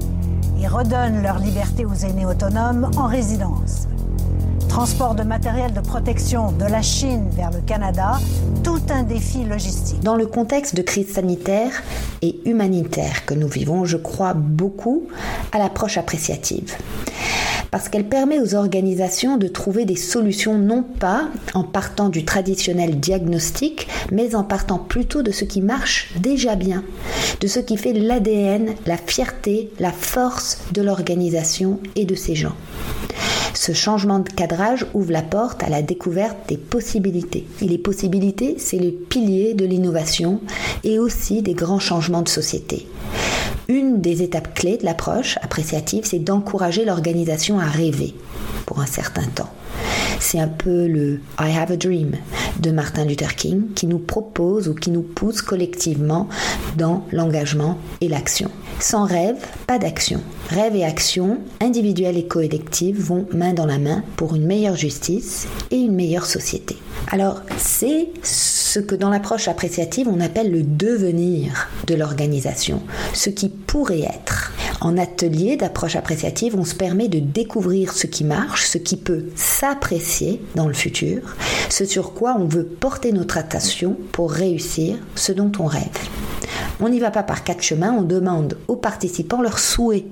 redonnent 0.67 1.21
leur 1.21 1.39
liberté 1.39 1.85
aux 1.85 1.93
aînés 1.93 2.25
autonomes 2.25 2.89
en 2.97 3.07
résidence. 3.07 3.87
Transport 4.69 5.13
de 5.13 5.23
matériel 5.23 5.73
de 5.73 5.81
protection 5.81 6.51
de 6.51 6.65
la 6.65 6.81
Chine 6.81 7.29
vers 7.31 7.51
le 7.51 7.61
Canada, 7.61 8.19
tout 8.63 8.81
un 8.89 9.03
défi 9.03 9.43
logistique. 9.43 10.01
Dans 10.01 10.15
le 10.15 10.25
contexte 10.25 10.75
de 10.75 10.81
crise 10.81 11.13
sanitaire 11.13 11.83
et 12.21 12.39
humanitaire 12.49 13.25
que 13.25 13.33
nous 13.33 13.47
vivons, 13.47 13.85
je 13.85 13.97
crois 13.97 14.33
beaucoup 14.33 15.03
à 15.51 15.59
l'approche 15.59 15.97
appréciative 15.97 16.75
parce 17.73 17.89
qu'elle 17.89 18.07
permet 18.07 18.39
aux 18.39 18.53
organisations 18.53 19.35
de 19.35 19.47
trouver 19.47 19.85
des 19.85 19.95
solutions 19.95 20.59
non 20.59 20.83
pas 20.83 21.29
en 21.55 21.63
partant 21.63 22.09
du 22.09 22.23
traditionnel 22.23 22.99
diagnostic, 22.99 23.87
mais 24.11 24.35
en 24.35 24.43
partant 24.43 24.77
plutôt 24.77 25.23
de 25.23 25.31
ce 25.31 25.43
qui 25.43 25.59
marche 25.59 26.13
déjà 26.19 26.53
bien, 26.53 26.83
de 27.41 27.47
ce 27.47 27.59
qui 27.59 27.77
fait 27.77 27.93
l'ADN, 27.93 28.75
la 28.85 28.97
fierté, 28.97 29.71
la 29.79 29.91
force 29.91 30.59
de 30.71 30.83
l'organisation 30.83 31.79
et 31.95 32.05
de 32.05 32.13
ses 32.13 32.35
gens. 32.35 32.53
Ce 33.55 33.71
changement 33.71 34.19
de 34.19 34.29
cadrage 34.29 34.85
ouvre 34.93 35.11
la 35.11 35.23
porte 35.23 35.63
à 35.63 35.69
la 35.69 35.81
découverte 35.81 36.37
des 36.49 36.57
possibilités. 36.57 37.47
Et 37.59 37.65
les 37.65 37.79
possibilités, 37.79 38.53
c'est 38.59 38.77
le 38.77 38.91
pilier 38.91 39.55
de 39.55 39.65
l'innovation 39.65 40.41
et 40.83 40.99
aussi 40.99 41.41
des 41.41 41.55
grands 41.55 41.79
changements 41.79 42.21
de 42.21 42.29
société. 42.29 42.85
Une 43.67 44.01
des 44.01 44.21
étapes 44.23 44.53
clés 44.53 44.77
de 44.77 44.85
l'approche 44.85 45.37
appréciative, 45.41 46.05
c'est 46.05 46.19
d'encourager 46.19 46.85
l'organisation 46.85 47.59
à 47.59 47.65
rêver 47.65 48.13
pour 48.65 48.79
un 48.79 48.85
certain 48.85 49.25
temps. 49.35 49.49
C'est 50.19 50.39
un 50.39 50.47
peu 50.47 50.87
le 50.87 51.19
I 51.39 51.55
have 51.57 51.71
a 51.71 51.77
dream. 51.77 52.15
de 52.59 52.71
Martin 52.71 53.05
Luther 53.05 53.35
King 53.35 53.73
qui 53.75 53.87
nous 53.87 53.99
propose 53.99 54.67
ou 54.67 54.73
qui 54.73 54.91
nous 54.91 55.01
pousse 55.01 55.41
collectivement 55.41 56.27
dans 56.77 57.05
l'engagement 57.11 57.77
et 58.01 58.07
l'action. 58.07 58.49
Sans 58.79 59.05
rêve, 59.05 59.37
pas 59.67 59.79
d'action. 59.79 60.21
Rêve 60.49 60.75
et 60.75 60.83
action, 60.83 61.39
individuelle 61.61 62.17
et 62.17 62.27
collective, 62.27 62.99
vont 62.99 63.25
main 63.33 63.53
dans 63.53 63.65
la 63.65 63.79
main 63.79 64.03
pour 64.17 64.35
une 64.35 64.45
meilleure 64.45 64.75
justice 64.75 65.47
et 65.71 65.77
une 65.77 65.95
meilleure 65.95 66.25
société. 66.25 66.77
Alors, 67.11 67.41
c'est 67.57 68.09
ce 68.23 68.79
que 68.79 68.95
dans 68.95 69.09
l'approche 69.09 69.47
appréciative 69.47 70.07
on 70.07 70.19
appelle 70.19 70.51
le 70.51 70.63
devenir 70.63 71.69
de 71.87 71.95
l'organisation, 71.95 72.81
ce 73.13 73.29
qui 73.29 73.49
pourrait 73.67 74.01
être. 74.01 74.51
En 74.81 74.97
atelier 74.97 75.55
d'approche 75.55 75.95
appréciative, 75.95 76.55
on 76.57 76.65
se 76.65 76.75
permet 76.75 77.07
de 77.07 77.19
découvrir 77.19 77.93
ce 77.93 78.07
qui 78.07 78.23
marche, 78.23 78.65
ce 78.65 78.77
qui 78.77 78.97
peut 78.97 79.25
s'apprécier 79.35 80.41
dans 80.55 80.67
le 80.67 80.73
futur, 80.73 81.35
ce 81.69 81.85
sur 81.85 82.13
quoi 82.13 82.35
on 82.37 82.45
veut 82.45 82.65
porter 82.65 83.11
notre 83.11 83.37
attention 83.37 83.95
pour 84.11 84.31
réussir 84.31 84.97
ce 85.15 85.31
dont 85.31 85.51
on 85.59 85.65
rêve. 85.65 85.87
On 86.79 86.89
n'y 86.89 86.99
va 86.99 87.11
pas 87.11 87.23
par 87.23 87.43
quatre 87.43 87.63
chemins, 87.63 87.95
on 87.97 88.01
demande 88.01 88.57
aux 88.67 88.75
participants 88.75 89.41
leurs 89.41 89.59
souhaits 89.59 90.05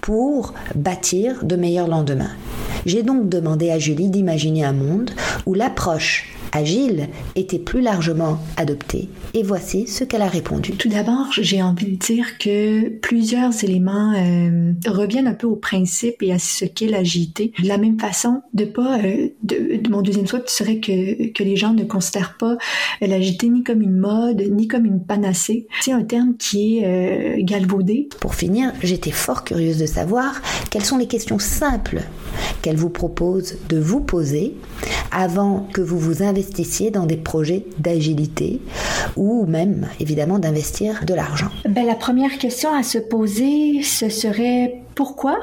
pour 0.00 0.54
bâtir 0.74 1.44
de 1.44 1.56
meilleurs 1.56 1.88
lendemains. 1.88 2.30
J'ai 2.86 3.02
donc 3.02 3.28
demandé 3.28 3.70
à 3.70 3.78
Julie 3.78 4.10
d'imaginer 4.10 4.64
un 4.64 4.72
monde 4.72 5.10
où 5.44 5.54
l'approche 5.54 6.37
agile 6.52 7.08
était 7.36 7.58
plus 7.58 7.80
largement 7.80 8.38
adoptée. 8.56 9.08
Et 9.34 9.42
voici 9.42 9.86
ce 9.86 10.04
qu'elle 10.04 10.22
a 10.22 10.28
répondu. 10.28 10.72
Tout 10.72 10.88
d'abord, 10.88 11.26
j'ai 11.32 11.62
envie 11.62 11.92
de 11.92 11.96
dire 11.96 12.38
que 12.38 12.88
plusieurs 12.88 13.64
éléments 13.64 14.14
euh, 14.16 14.72
reviennent 14.86 15.26
un 15.26 15.34
peu 15.34 15.46
au 15.46 15.56
principe 15.56 16.22
et 16.22 16.32
à 16.32 16.38
ce 16.38 16.64
qu'est 16.64 16.88
l'agilité. 16.88 17.52
De 17.62 17.68
la 17.68 17.78
même 17.78 17.98
façon, 17.98 18.42
de 18.54 18.64
pas, 18.64 18.98
euh, 18.98 19.28
de, 19.42 19.88
mon 19.88 20.02
deuxième 20.02 20.26
souhait 20.26 20.42
serait 20.46 20.80
que, 20.80 21.32
que 21.32 21.42
les 21.42 21.56
gens 21.56 21.72
ne 21.72 21.84
considèrent 21.84 22.36
pas 22.38 22.56
l'agilité 23.00 23.48
ni 23.48 23.62
comme 23.62 23.82
une 23.82 23.98
mode, 23.98 24.42
ni 24.50 24.68
comme 24.68 24.84
une 24.84 25.02
panacée. 25.04 25.66
C'est 25.80 25.92
un 25.92 26.02
terme 26.02 26.36
qui 26.36 26.78
est 26.78 26.86
euh, 26.86 27.36
galvaudé. 27.40 28.08
Pour 28.20 28.34
finir, 28.34 28.72
j'étais 28.82 29.10
fort 29.10 29.44
curieuse 29.44 29.78
de 29.78 29.86
savoir 29.86 30.40
quelles 30.70 30.84
sont 30.84 30.98
les 30.98 31.06
questions 31.06 31.38
simples 31.38 32.02
qu'elle 32.62 32.76
vous 32.76 32.90
propose 32.90 33.56
de 33.68 33.78
vous 33.78 34.00
poser 34.00 34.54
avant 35.10 35.66
que 35.72 35.80
vous 35.80 35.98
vous 35.98 36.22
investissiez 36.22 36.90
dans 36.90 37.06
des 37.06 37.16
projets 37.16 37.64
d'agilité 37.78 38.60
ou 39.16 39.46
même 39.46 39.88
évidemment 40.00 40.38
d'investir 40.38 41.04
de 41.04 41.14
l'argent. 41.14 41.50
Ben, 41.68 41.86
La 41.86 41.94
première 41.94 42.38
question 42.38 42.74
à 42.74 42.82
se 42.82 42.98
poser, 42.98 43.82
ce 43.82 44.08
serait 44.08 44.82
pourquoi? 44.94 45.38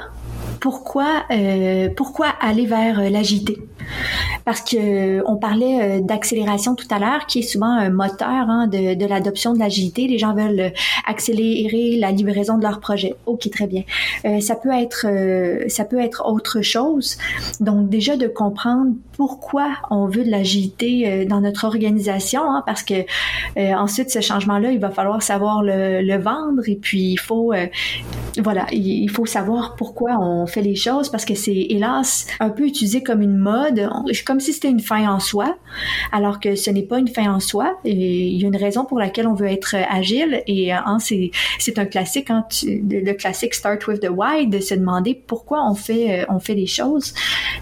Pourquoi, 0.60 1.24
euh, 1.32 1.90
pourquoi 1.96 2.28
aller 2.42 2.66
vers 2.66 3.00
euh, 3.00 3.10
l'agilité? 3.10 3.58
Parce 4.46 4.62
que 4.62 4.78
euh, 4.78 5.24
on 5.26 5.38
parlait 5.38 6.02
d'accélération 6.02 6.76
tout 6.76 6.88
à 6.92 7.00
l'heure, 7.00 7.26
qui 7.28 7.40
est 7.40 7.44
souvent 7.44 7.72
un 7.72 7.90
moteur 7.90 8.50
hein, 8.50 8.68
de, 8.68 9.06
l'adoption 9.08 9.54
de 9.54 9.60
l'agilité. 9.60 10.08
Les 10.08 10.18
gens 10.18 10.34
veulent 10.34 10.72
accélérer 11.06 11.98
la 11.98 12.12
livraison 12.12 12.58
de 12.58 12.64
leur 12.64 12.80
projet. 12.80 13.16
Ok, 13.26 13.50
très 13.50 13.68
bien. 13.68 13.84
ça 14.42 14.56
peut 14.56 14.72
être, 14.72 15.08
ça 15.70 15.86
peut 15.86 16.00
être 16.00 16.24
autre 16.28 16.62
chose. 16.62 17.18
Donc 17.60 17.90
déjà 17.90 18.18
de 18.18 18.28
comprendre 18.28 18.92
pourquoi 19.14 19.70
on 19.90 20.08
veut 20.08 20.24
de 20.24 20.32
l'agilité 20.32 21.26
dans 21.26 21.42
notre 21.42 21.66
organisation, 21.66 22.42
hein, 22.44 22.64
parce 22.66 22.84
que 22.84 23.06
ensuite 23.58 24.10
ce 24.10 24.22
changement-là, 24.22 24.72
il 24.72 24.80
va 24.80 24.90
falloir 24.90 25.22
savoir 25.22 25.64
le, 25.64 26.02
le 26.02 26.18
vendre 26.18 26.68
et 26.68 26.76
puis 26.76 27.12
il 27.12 27.20
faut, 27.20 27.54
voilà, 28.42 28.66
il 28.72 29.10
faut 29.10 29.26
savoir 29.26 29.76
pourquoi 29.76 30.18
on 30.20 30.46
fait 30.48 30.62
les 30.62 30.76
choses 30.76 31.10
parce 31.10 31.26
que 31.26 31.36
c'est 31.36 31.68
hélas 31.70 32.28
un 32.40 32.50
peu 32.50 32.66
utilisé 32.66 33.04
comme 33.04 33.22
une 33.22 33.38
mode, 33.38 33.75
comme 34.26 34.40
si 34.40 34.54
c'était 34.54 34.70
une 34.70 34.80
fin 34.80 35.08
en 35.10 35.20
soi, 35.20 35.58
alors 36.12 36.40
que 36.40 36.56
ce 36.56 36.70
n'est 36.70 36.84
pas 36.84 37.00
une 37.00 37.08
fin 37.08 37.34
en 37.34 37.40
soi. 37.40 37.80
Il 37.84 38.42
y 38.42 38.44
a 38.44 38.48
une 38.48 38.56
raison 38.56 38.86
pour 38.86 39.00
laquelle 39.00 39.28
on 39.28 39.34
veut 39.34 39.48
être 39.48 39.76
agile. 39.90 40.44
Et 40.48 40.72
hein, 40.72 40.98
c'est 41.00 41.80
un 41.80 41.86
classique 41.86 42.30
hein, 42.30 42.46
le 42.64 43.14
classique 43.14 43.54
start 43.54 43.88
with 43.88 44.02
the 44.02 44.10
why 44.10 44.48
de 44.48 44.60
se 44.60 44.76
demander 44.76 45.22
pourquoi 45.28 45.68
on 45.70 45.76
fait 45.76 46.22
euh, 46.22 46.26
on 46.30 46.40
fait 46.40 46.56
les 46.56 46.68
choses. 46.68 47.14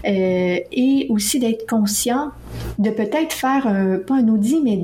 Euh, 0.06 0.58
et 0.72 1.06
aussi 1.08 1.38
d'être 1.38 1.66
conscient 1.68 2.30
de 2.78 2.90
peut-être 2.90 3.32
faire 3.32 3.64
pas 4.06 4.14
un 4.14 4.28
audit 4.28 4.60
mais 4.62 4.76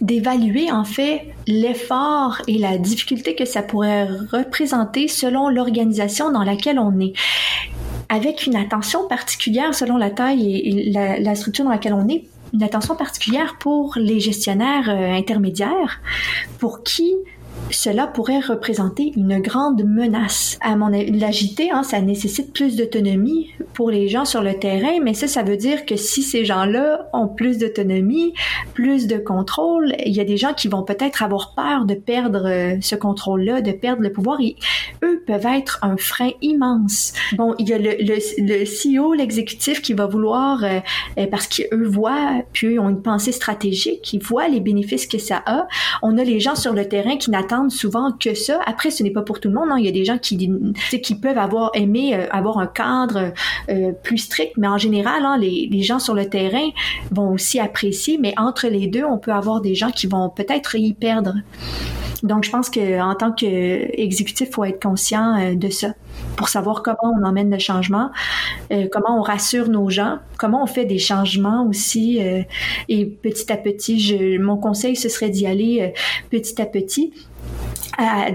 d'évaluer 0.00 0.70
en 0.70 0.84
fait 0.84 1.26
l'effort 1.46 2.40
et 2.46 2.58
la 2.58 2.78
difficulté 2.78 3.34
que 3.34 3.44
ça 3.44 3.62
pourrait 3.62 4.08
représenter 4.32 5.08
selon 5.08 5.48
l'organisation 5.48 6.30
dans 6.30 6.44
laquelle 6.44 6.78
on 6.78 6.98
est 7.00 7.12
avec 8.10 8.46
une 8.46 8.56
attention 8.56 9.06
particulière 9.06 9.72
selon 9.72 9.96
la 9.96 10.10
taille 10.10 10.56
et, 10.56 10.90
la, 10.90 11.34
structure 11.36 11.64
dans 11.64 11.70
laquelle 11.70 11.94
on 11.94 12.08
est, 12.08 12.24
une 12.52 12.64
attention 12.64 12.96
particulière 12.96 13.56
pour 13.60 13.94
les 13.96 14.18
gestionnaires 14.18 14.90
euh, 14.90 15.12
intermédiaires, 15.12 16.00
pour 16.58 16.82
qui 16.82 17.14
cela 17.70 18.06
pourrait 18.06 18.40
représenter 18.40 19.12
une 19.16 19.40
grande 19.40 19.84
menace. 19.84 20.58
À 20.60 20.76
mon 20.76 20.88
l'agité, 20.88 21.70
hein, 21.70 21.82
ça 21.82 22.00
nécessite 22.00 22.52
plus 22.52 22.76
d'autonomie 22.76 23.50
pour 23.74 23.90
les 23.90 24.08
gens 24.08 24.24
sur 24.24 24.42
le 24.42 24.54
terrain, 24.54 24.98
mais 25.02 25.14
ça, 25.14 25.28
ça 25.28 25.42
veut 25.42 25.56
dire 25.56 25.86
que 25.86 25.96
si 25.96 26.22
ces 26.22 26.44
gens-là 26.44 27.08
ont 27.12 27.28
plus 27.28 27.58
d'autonomie, 27.58 28.34
plus 28.74 29.06
de 29.06 29.16
contrôle, 29.16 29.94
il 30.04 30.12
y 30.12 30.20
a 30.20 30.24
des 30.24 30.36
gens 30.36 30.52
qui 30.52 30.68
vont 30.68 30.82
peut-être 30.82 31.22
avoir 31.22 31.54
peur 31.54 31.84
de 31.84 31.94
perdre 31.94 32.46
euh, 32.46 32.76
ce 32.80 32.96
contrôle-là, 32.96 33.60
de 33.60 33.72
perdre 33.72 34.02
le 34.02 34.12
pouvoir. 34.12 34.40
Et 34.40 34.56
eux 35.02 35.22
peuvent 35.26 35.46
être 35.46 35.78
un 35.82 35.96
frein 35.96 36.30
immense. 36.42 37.12
Bon, 37.36 37.54
il 37.58 37.68
y 37.68 37.72
a 37.72 37.78
le, 37.78 38.64
CEO, 38.64 39.14
l'exécutif, 39.14 39.82
qui 39.82 39.92
va 39.92 40.06
vouloir, 40.06 40.64
euh, 40.64 40.80
euh, 41.18 41.26
parce 41.30 41.46
qu'eux 41.46 41.86
voient, 41.86 42.42
puis 42.52 42.78
ont 42.78 42.88
une 42.88 43.02
pensée 43.02 43.32
stratégique, 43.32 44.12
ils 44.12 44.22
voient 44.22 44.48
les 44.48 44.60
bénéfices 44.60 45.06
que 45.06 45.18
ça 45.18 45.42
a. 45.46 45.66
On 46.02 46.18
a 46.18 46.24
les 46.24 46.40
gens 46.40 46.54
sur 46.54 46.72
le 46.72 46.88
terrain 46.88 47.16
qui 47.16 47.30
n'attendent 47.40 47.70
souvent 47.70 48.12
que 48.12 48.34
ça. 48.34 48.60
Après, 48.66 48.90
ce 48.90 49.02
n'est 49.02 49.10
pas 49.10 49.22
pour 49.22 49.40
tout 49.40 49.48
le 49.48 49.54
monde. 49.54 49.68
Hein. 49.70 49.76
Il 49.78 49.84
y 49.84 49.88
a 49.88 49.92
des 49.92 50.04
gens 50.04 50.18
qui, 50.18 50.50
qui 51.02 51.14
peuvent 51.14 51.38
avoir 51.38 51.70
aimé 51.74 52.14
euh, 52.14 52.26
avoir 52.30 52.58
un 52.58 52.66
cadre 52.66 53.32
euh, 53.68 53.92
plus 54.02 54.18
strict, 54.18 54.52
mais 54.56 54.68
en 54.68 54.78
général, 54.78 55.24
hein, 55.24 55.38
les, 55.38 55.82
gens 55.82 55.98
sur 55.98 56.14
le 56.14 56.28
terrain 56.28 56.68
vont 57.10 57.32
aussi 57.32 57.58
apprécier. 57.58 58.18
Mais 58.18 58.34
entre 58.36 58.68
les 58.68 58.86
deux, 58.86 59.04
on 59.04 59.18
peut 59.18 59.32
avoir 59.32 59.60
des 59.60 59.74
gens 59.74 59.90
qui 59.90 60.06
vont 60.06 60.28
peut-être 60.28 60.74
y 60.74 60.92
perdre. 60.92 61.34
Donc, 62.22 62.44
je 62.44 62.50
pense 62.50 62.68
que 62.68 63.00
en 63.00 63.14
tant 63.14 63.32
qu'exécutif, 63.32 64.50
faut 64.50 64.64
être 64.64 64.82
conscient 64.82 65.38
euh, 65.38 65.54
de 65.54 65.70
ça 65.70 65.94
pour 66.36 66.50
savoir 66.50 66.82
comment 66.82 67.14
on 67.18 67.24
emmène 67.24 67.50
le 67.50 67.58
changement, 67.58 68.10
comment 68.90 69.18
on 69.18 69.22
rassure 69.22 69.68
nos 69.68 69.88
gens, 69.88 70.18
comment 70.38 70.62
on 70.62 70.66
fait 70.66 70.84
des 70.84 70.98
changements 70.98 71.66
aussi. 71.66 72.18
et 72.88 73.06
petit 73.06 73.50
à 73.52 73.56
petit, 73.56 74.38
mon 74.38 74.56
conseil, 74.56 74.96
ce 74.96 75.08
serait 75.08 75.30
d'y 75.30 75.46
aller 75.46 75.92
petit 76.30 76.60
à 76.60 76.66
petit 76.66 77.12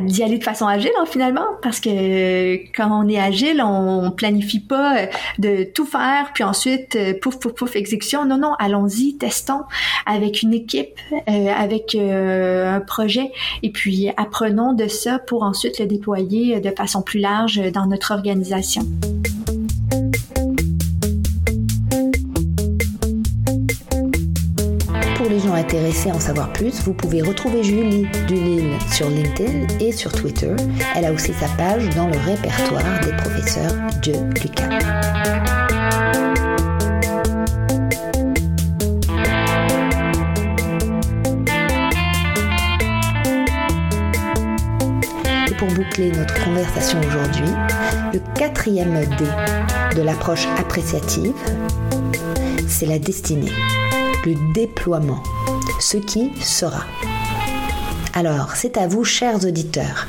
d'y 0.04 0.24
aller 0.24 0.38
de 0.38 0.44
façon 0.44 0.68
agile 0.68 0.92
hein, 1.00 1.06
finalement 1.06 1.46
parce 1.62 1.80
que 1.80 2.56
quand 2.76 2.90
on 2.92 3.08
est 3.08 3.20
agile 3.20 3.62
on 3.64 4.12
planifie 4.12 4.60
pas 4.60 4.98
euh, 4.98 5.06
de 5.40 5.64
tout 5.64 5.86
faire 5.86 6.32
puis 6.34 6.44
ensuite 6.44 6.96
euh, 6.96 7.14
pouf 7.20 7.40
pouf 7.40 7.54
pouf 7.54 7.76
exécution 7.76 8.26
non 8.26 8.38
non 8.38 8.54
allons-y 8.60 9.18
testons 9.18 9.64
avec 10.06 10.42
une 10.42 10.54
équipe 10.54 11.00
euh, 11.30 11.48
avec 11.56 11.96
un 11.96 12.80
projet 12.82 13.32
et 13.64 13.72
puis 13.72 14.10
apprenons 14.18 14.74
de 14.74 14.88
ça 14.88 15.20
pour 15.20 15.44
ensuite 15.44 15.80
le 15.80 15.86
déployer 15.86 16.60
de 16.60 16.70
façon 16.72 17.02
plus 17.02 17.20
large 17.20 17.62
dans 17.72 17.88
notre 17.88 18.12
organisation. 18.12 18.84
Intéressé 25.54 26.12
à 26.12 26.16
en 26.16 26.20
savoir 26.20 26.54
plus, 26.54 26.82
vous 26.84 26.94
pouvez 26.94 27.22
retrouver 27.22 27.64
Julie 27.64 28.06
Dulil 28.28 28.78
sur 28.92 29.10
LinkedIn 29.10 29.80
et 29.80 29.92
sur 29.92 30.12
Twitter. 30.12 30.56
Elle 30.96 31.06
a 31.06 31.12
aussi 31.12 31.34
sa 31.34 31.48
page 31.58 31.90
dans 31.96 32.08
le 32.08 32.18
répertoire 32.18 33.00
des 33.02 33.12
professeurs 33.14 33.74
de 34.04 34.14
Lucas. 34.40 34.70
Et 45.48 45.54
pour 45.56 45.68
boucler 45.70 46.12
notre 46.12 46.44
conversation 46.44 47.00
aujourd'hui, 47.00 47.52
le 48.14 48.20
quatrième 48.36 49.06
D 49.18 49.26
de 49.96 50.02
l'approche 50.04 50.48
appréciative, 50.60 51.34
c'est 52.68 52.86
la 52.86 53.00
destinée, 53.00 53.52
le 54.26 54.36
déploiement 54.54 55.22
ce 55.80 55.98
qui 55.98 56.32
sera. 56.42 56.86
Alors, 58.14 58.56
c'est 58.56 58.78
à 58.78 58.88
vous, 58.88 59.04
chers 59.04 59.46
auditeurs, 59.46 60.08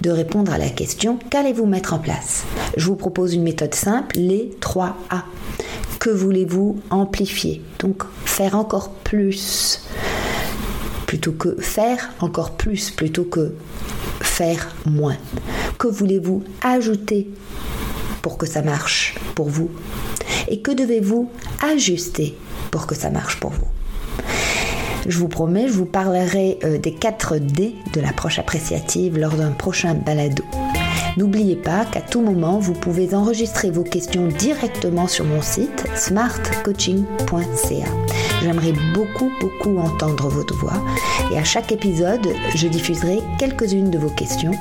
de 0.00 0.10
répondre 0.10 0.52
à 0.52 0.58
la 0.58 0.68
question 0.68 1.18
qu'allez-vous 1.30 1.66
mettre 1.66 1.94
en 1.94 1.98
place? 1.98 2.44
Je 2.76 2.86
vous 2.86 2.96
propose 2.96 3.34
une 3.34 3.42
méthode 3.42 3.74
simple, 3.74 4.18
les 4.18 4.50
3 4.60 4.96
A. 5.10 5.24
Que 5.98 6.10
voulez-vous 6.10 6.80
amplifier? 6.90 7.62
Donc, 7.78 8.02
faire 8.24 8.56
encore 8.56 8.90
plus 8.90 9.84
plutôt 11.06 11.32
que 11.32 11.60
faire 11.60 12.10
encore 12.20 12.52
plus 12.52 12.90
plutôt 12.90 13.24
que 13.24 13.54
faire 14.20 14.74
moins. 14.86 15.18
Que 15.78 15.86
voulez-vous 15.86 16.42
ajouter 16.62 17.28
pour 18.22 18.38
que 18.38 18.46
ça 18.46 18.62
marche 18.62 19.14
pour 19.34 19.48
vous? 19.48 19.70
Et 20.48 20.60
que 20.60 20.70
devez-vous 20.70 21.30
ajuster 21.62 22.36
pour 22.72 22.88
que 22.88 22.96
ça 22.96 23.10
marche 23.10 23.38
pour 23.38 23.50
vous 23.50 23.68
Je 25.06 25.16
vous 25.18 25.28
promets, 25.28 25.68
je 25.68 25.74
vous 25.74 25.84
parlerai 25.86 26.58
euh, 26.64 26.78
des 26.78 26.92
4 26.92 27.38
D 27.38 27.76
de 27.92 28.00
l'approche 28.00 28.40
appréciative 28.40 29.16
lors 29.16 29.34
d'un 29.34 29.52
prochain 29.52 29.94
balado. 29.94 30.42
N'oubliez 31.18 31.56
pas 31.56 31.84
qu'à 31.84 32.00
tout 32.00 32.22
moment, 32.22 32.58
vous 32.58 32.72
pouvez 32.72 33.14
enregistrer 33.14 33.70
vos 33.70 33.84
questions 33.84 34.26
directement 34.26 35.06
sur 35.06 35.26
mon 35.26 35.42
site 35.42 35.84
smartcoaching.ca. 35.94 37.86
J'aimerais 38.42 38.72
beaucoup, 38.94 39.30
beaucoup 39.40 39.76
entendre 39.76 40.28
votre 40.28 40.56
voix 40.56 40.82
et 41.30 41.38
à 41.38 41.44
chaque 41.44 41.70
épisode, 41.70 42.26
je 42.54 42.66
diffuserai 42.66 43.20
quelques-unes 43.38 43.90
de 43.90 43.98
vos 43.98 44.10
questions 44.10 44.52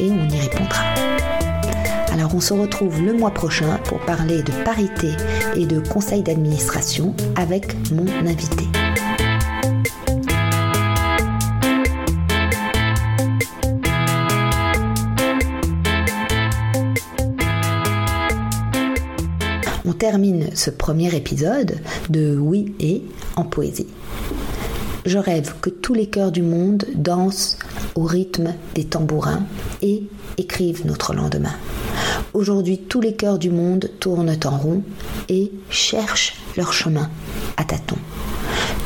et 0.00 0.10
on 0.10 0.28
y 0.28 0.40
répondra. 0.40 0.97
Alors 2.18 2.34
on 2.34 2.40
se 2.40 2.52
retrouve 2.52 3.00
le 3.00 3.12
mois 3.12 3.30
prochain 3.30 3.78
pour 3.84 4.00
parler 4.00 4.42
de 4.42 4.50
parité 4.64 5.12
et 5.54 5.66
de 5.66 5.78
conseil 5.78 6.20
d'administration 6.24 7.14
avec 7.36 7.76
mon 7.92 8.08
invité. 8.26 8.64
On 19.84 19.92
termine 19.92 20.48
ce 20.56 20.70
premier 20.70 21.14
épisode 21.14 21.78
de 22.10 22.36
Oui 22.36 22.74
et 22.80 23.04
en 23.36 23.44
poésie. 23.44 23.86
Je 25.06 25.18
rêve 25.18 25.54
que 25.60 25.70
tous 25.70 25.94
les 25.94 26.06
cœurs 26.06 26.32
du 26.32 26.42
monde 26.42 26.84
dansent 26.96 27.60
au 27.94 28.02
rythme 28.02 28.54
des 28.74 28.86
tambourins 28.86 29.44
et 29.82 30.02
écrivent 30.36 30.84
notre 30.84 31.14
lendemain. 31.14 31.54
Aujourd'hui, 32.34 32.78
tous 32.78 33.00
les 33.00 33.14
cœurs 33.14 33.38
du 33.38 33.50
monde 33.50 33.90
tournent 34.00 34.36
en 34.44 34.56
rond 34.56 34.82
et 35.28 35.50
cherchent 35.70 36.34
leur 36.56 36.72
chemin 36.72 37.10
à 37.56 37.64
tâtons. 37.64 37.96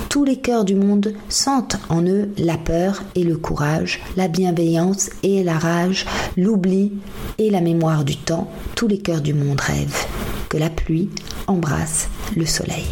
Tous 0.08 0.24
les 0.24 0.36
cœurs 0.36 0.64
du 0.64 0.74
monde 0.74 1.14
sentent 1.28 1.78
en 1.88 2.04
eux 2.04 2.28
la 2.36 2.58
peur 2.58 3.02
et 3.14 3.24
le 3.24 3.36
courage, 3.36 4.00
la 4.16 4.28
bienveillance 4.28 5.10
et 5.22 5.42
la 5.42 5.58
rage, 5.58 6.04
l'oubli 6.36 6.92
et 7.38 7.50
la 7.50 7.62
mémoire 7.62 8.04
du 8.04 8.16
temps. 8.16 8.50
Tous 8.74 8.88
les 8.88 8.98
cœurs 8.98 9.22
du 9.22 9.32
monde 9.32 9.60
rêvent 9.60 10.06
que 10.48 10.58
la 10.58 10.68
pluie 10.68 11.08
embrasse 11.46 12.08
le 12.36 12.44
soleil. 12.44 12.84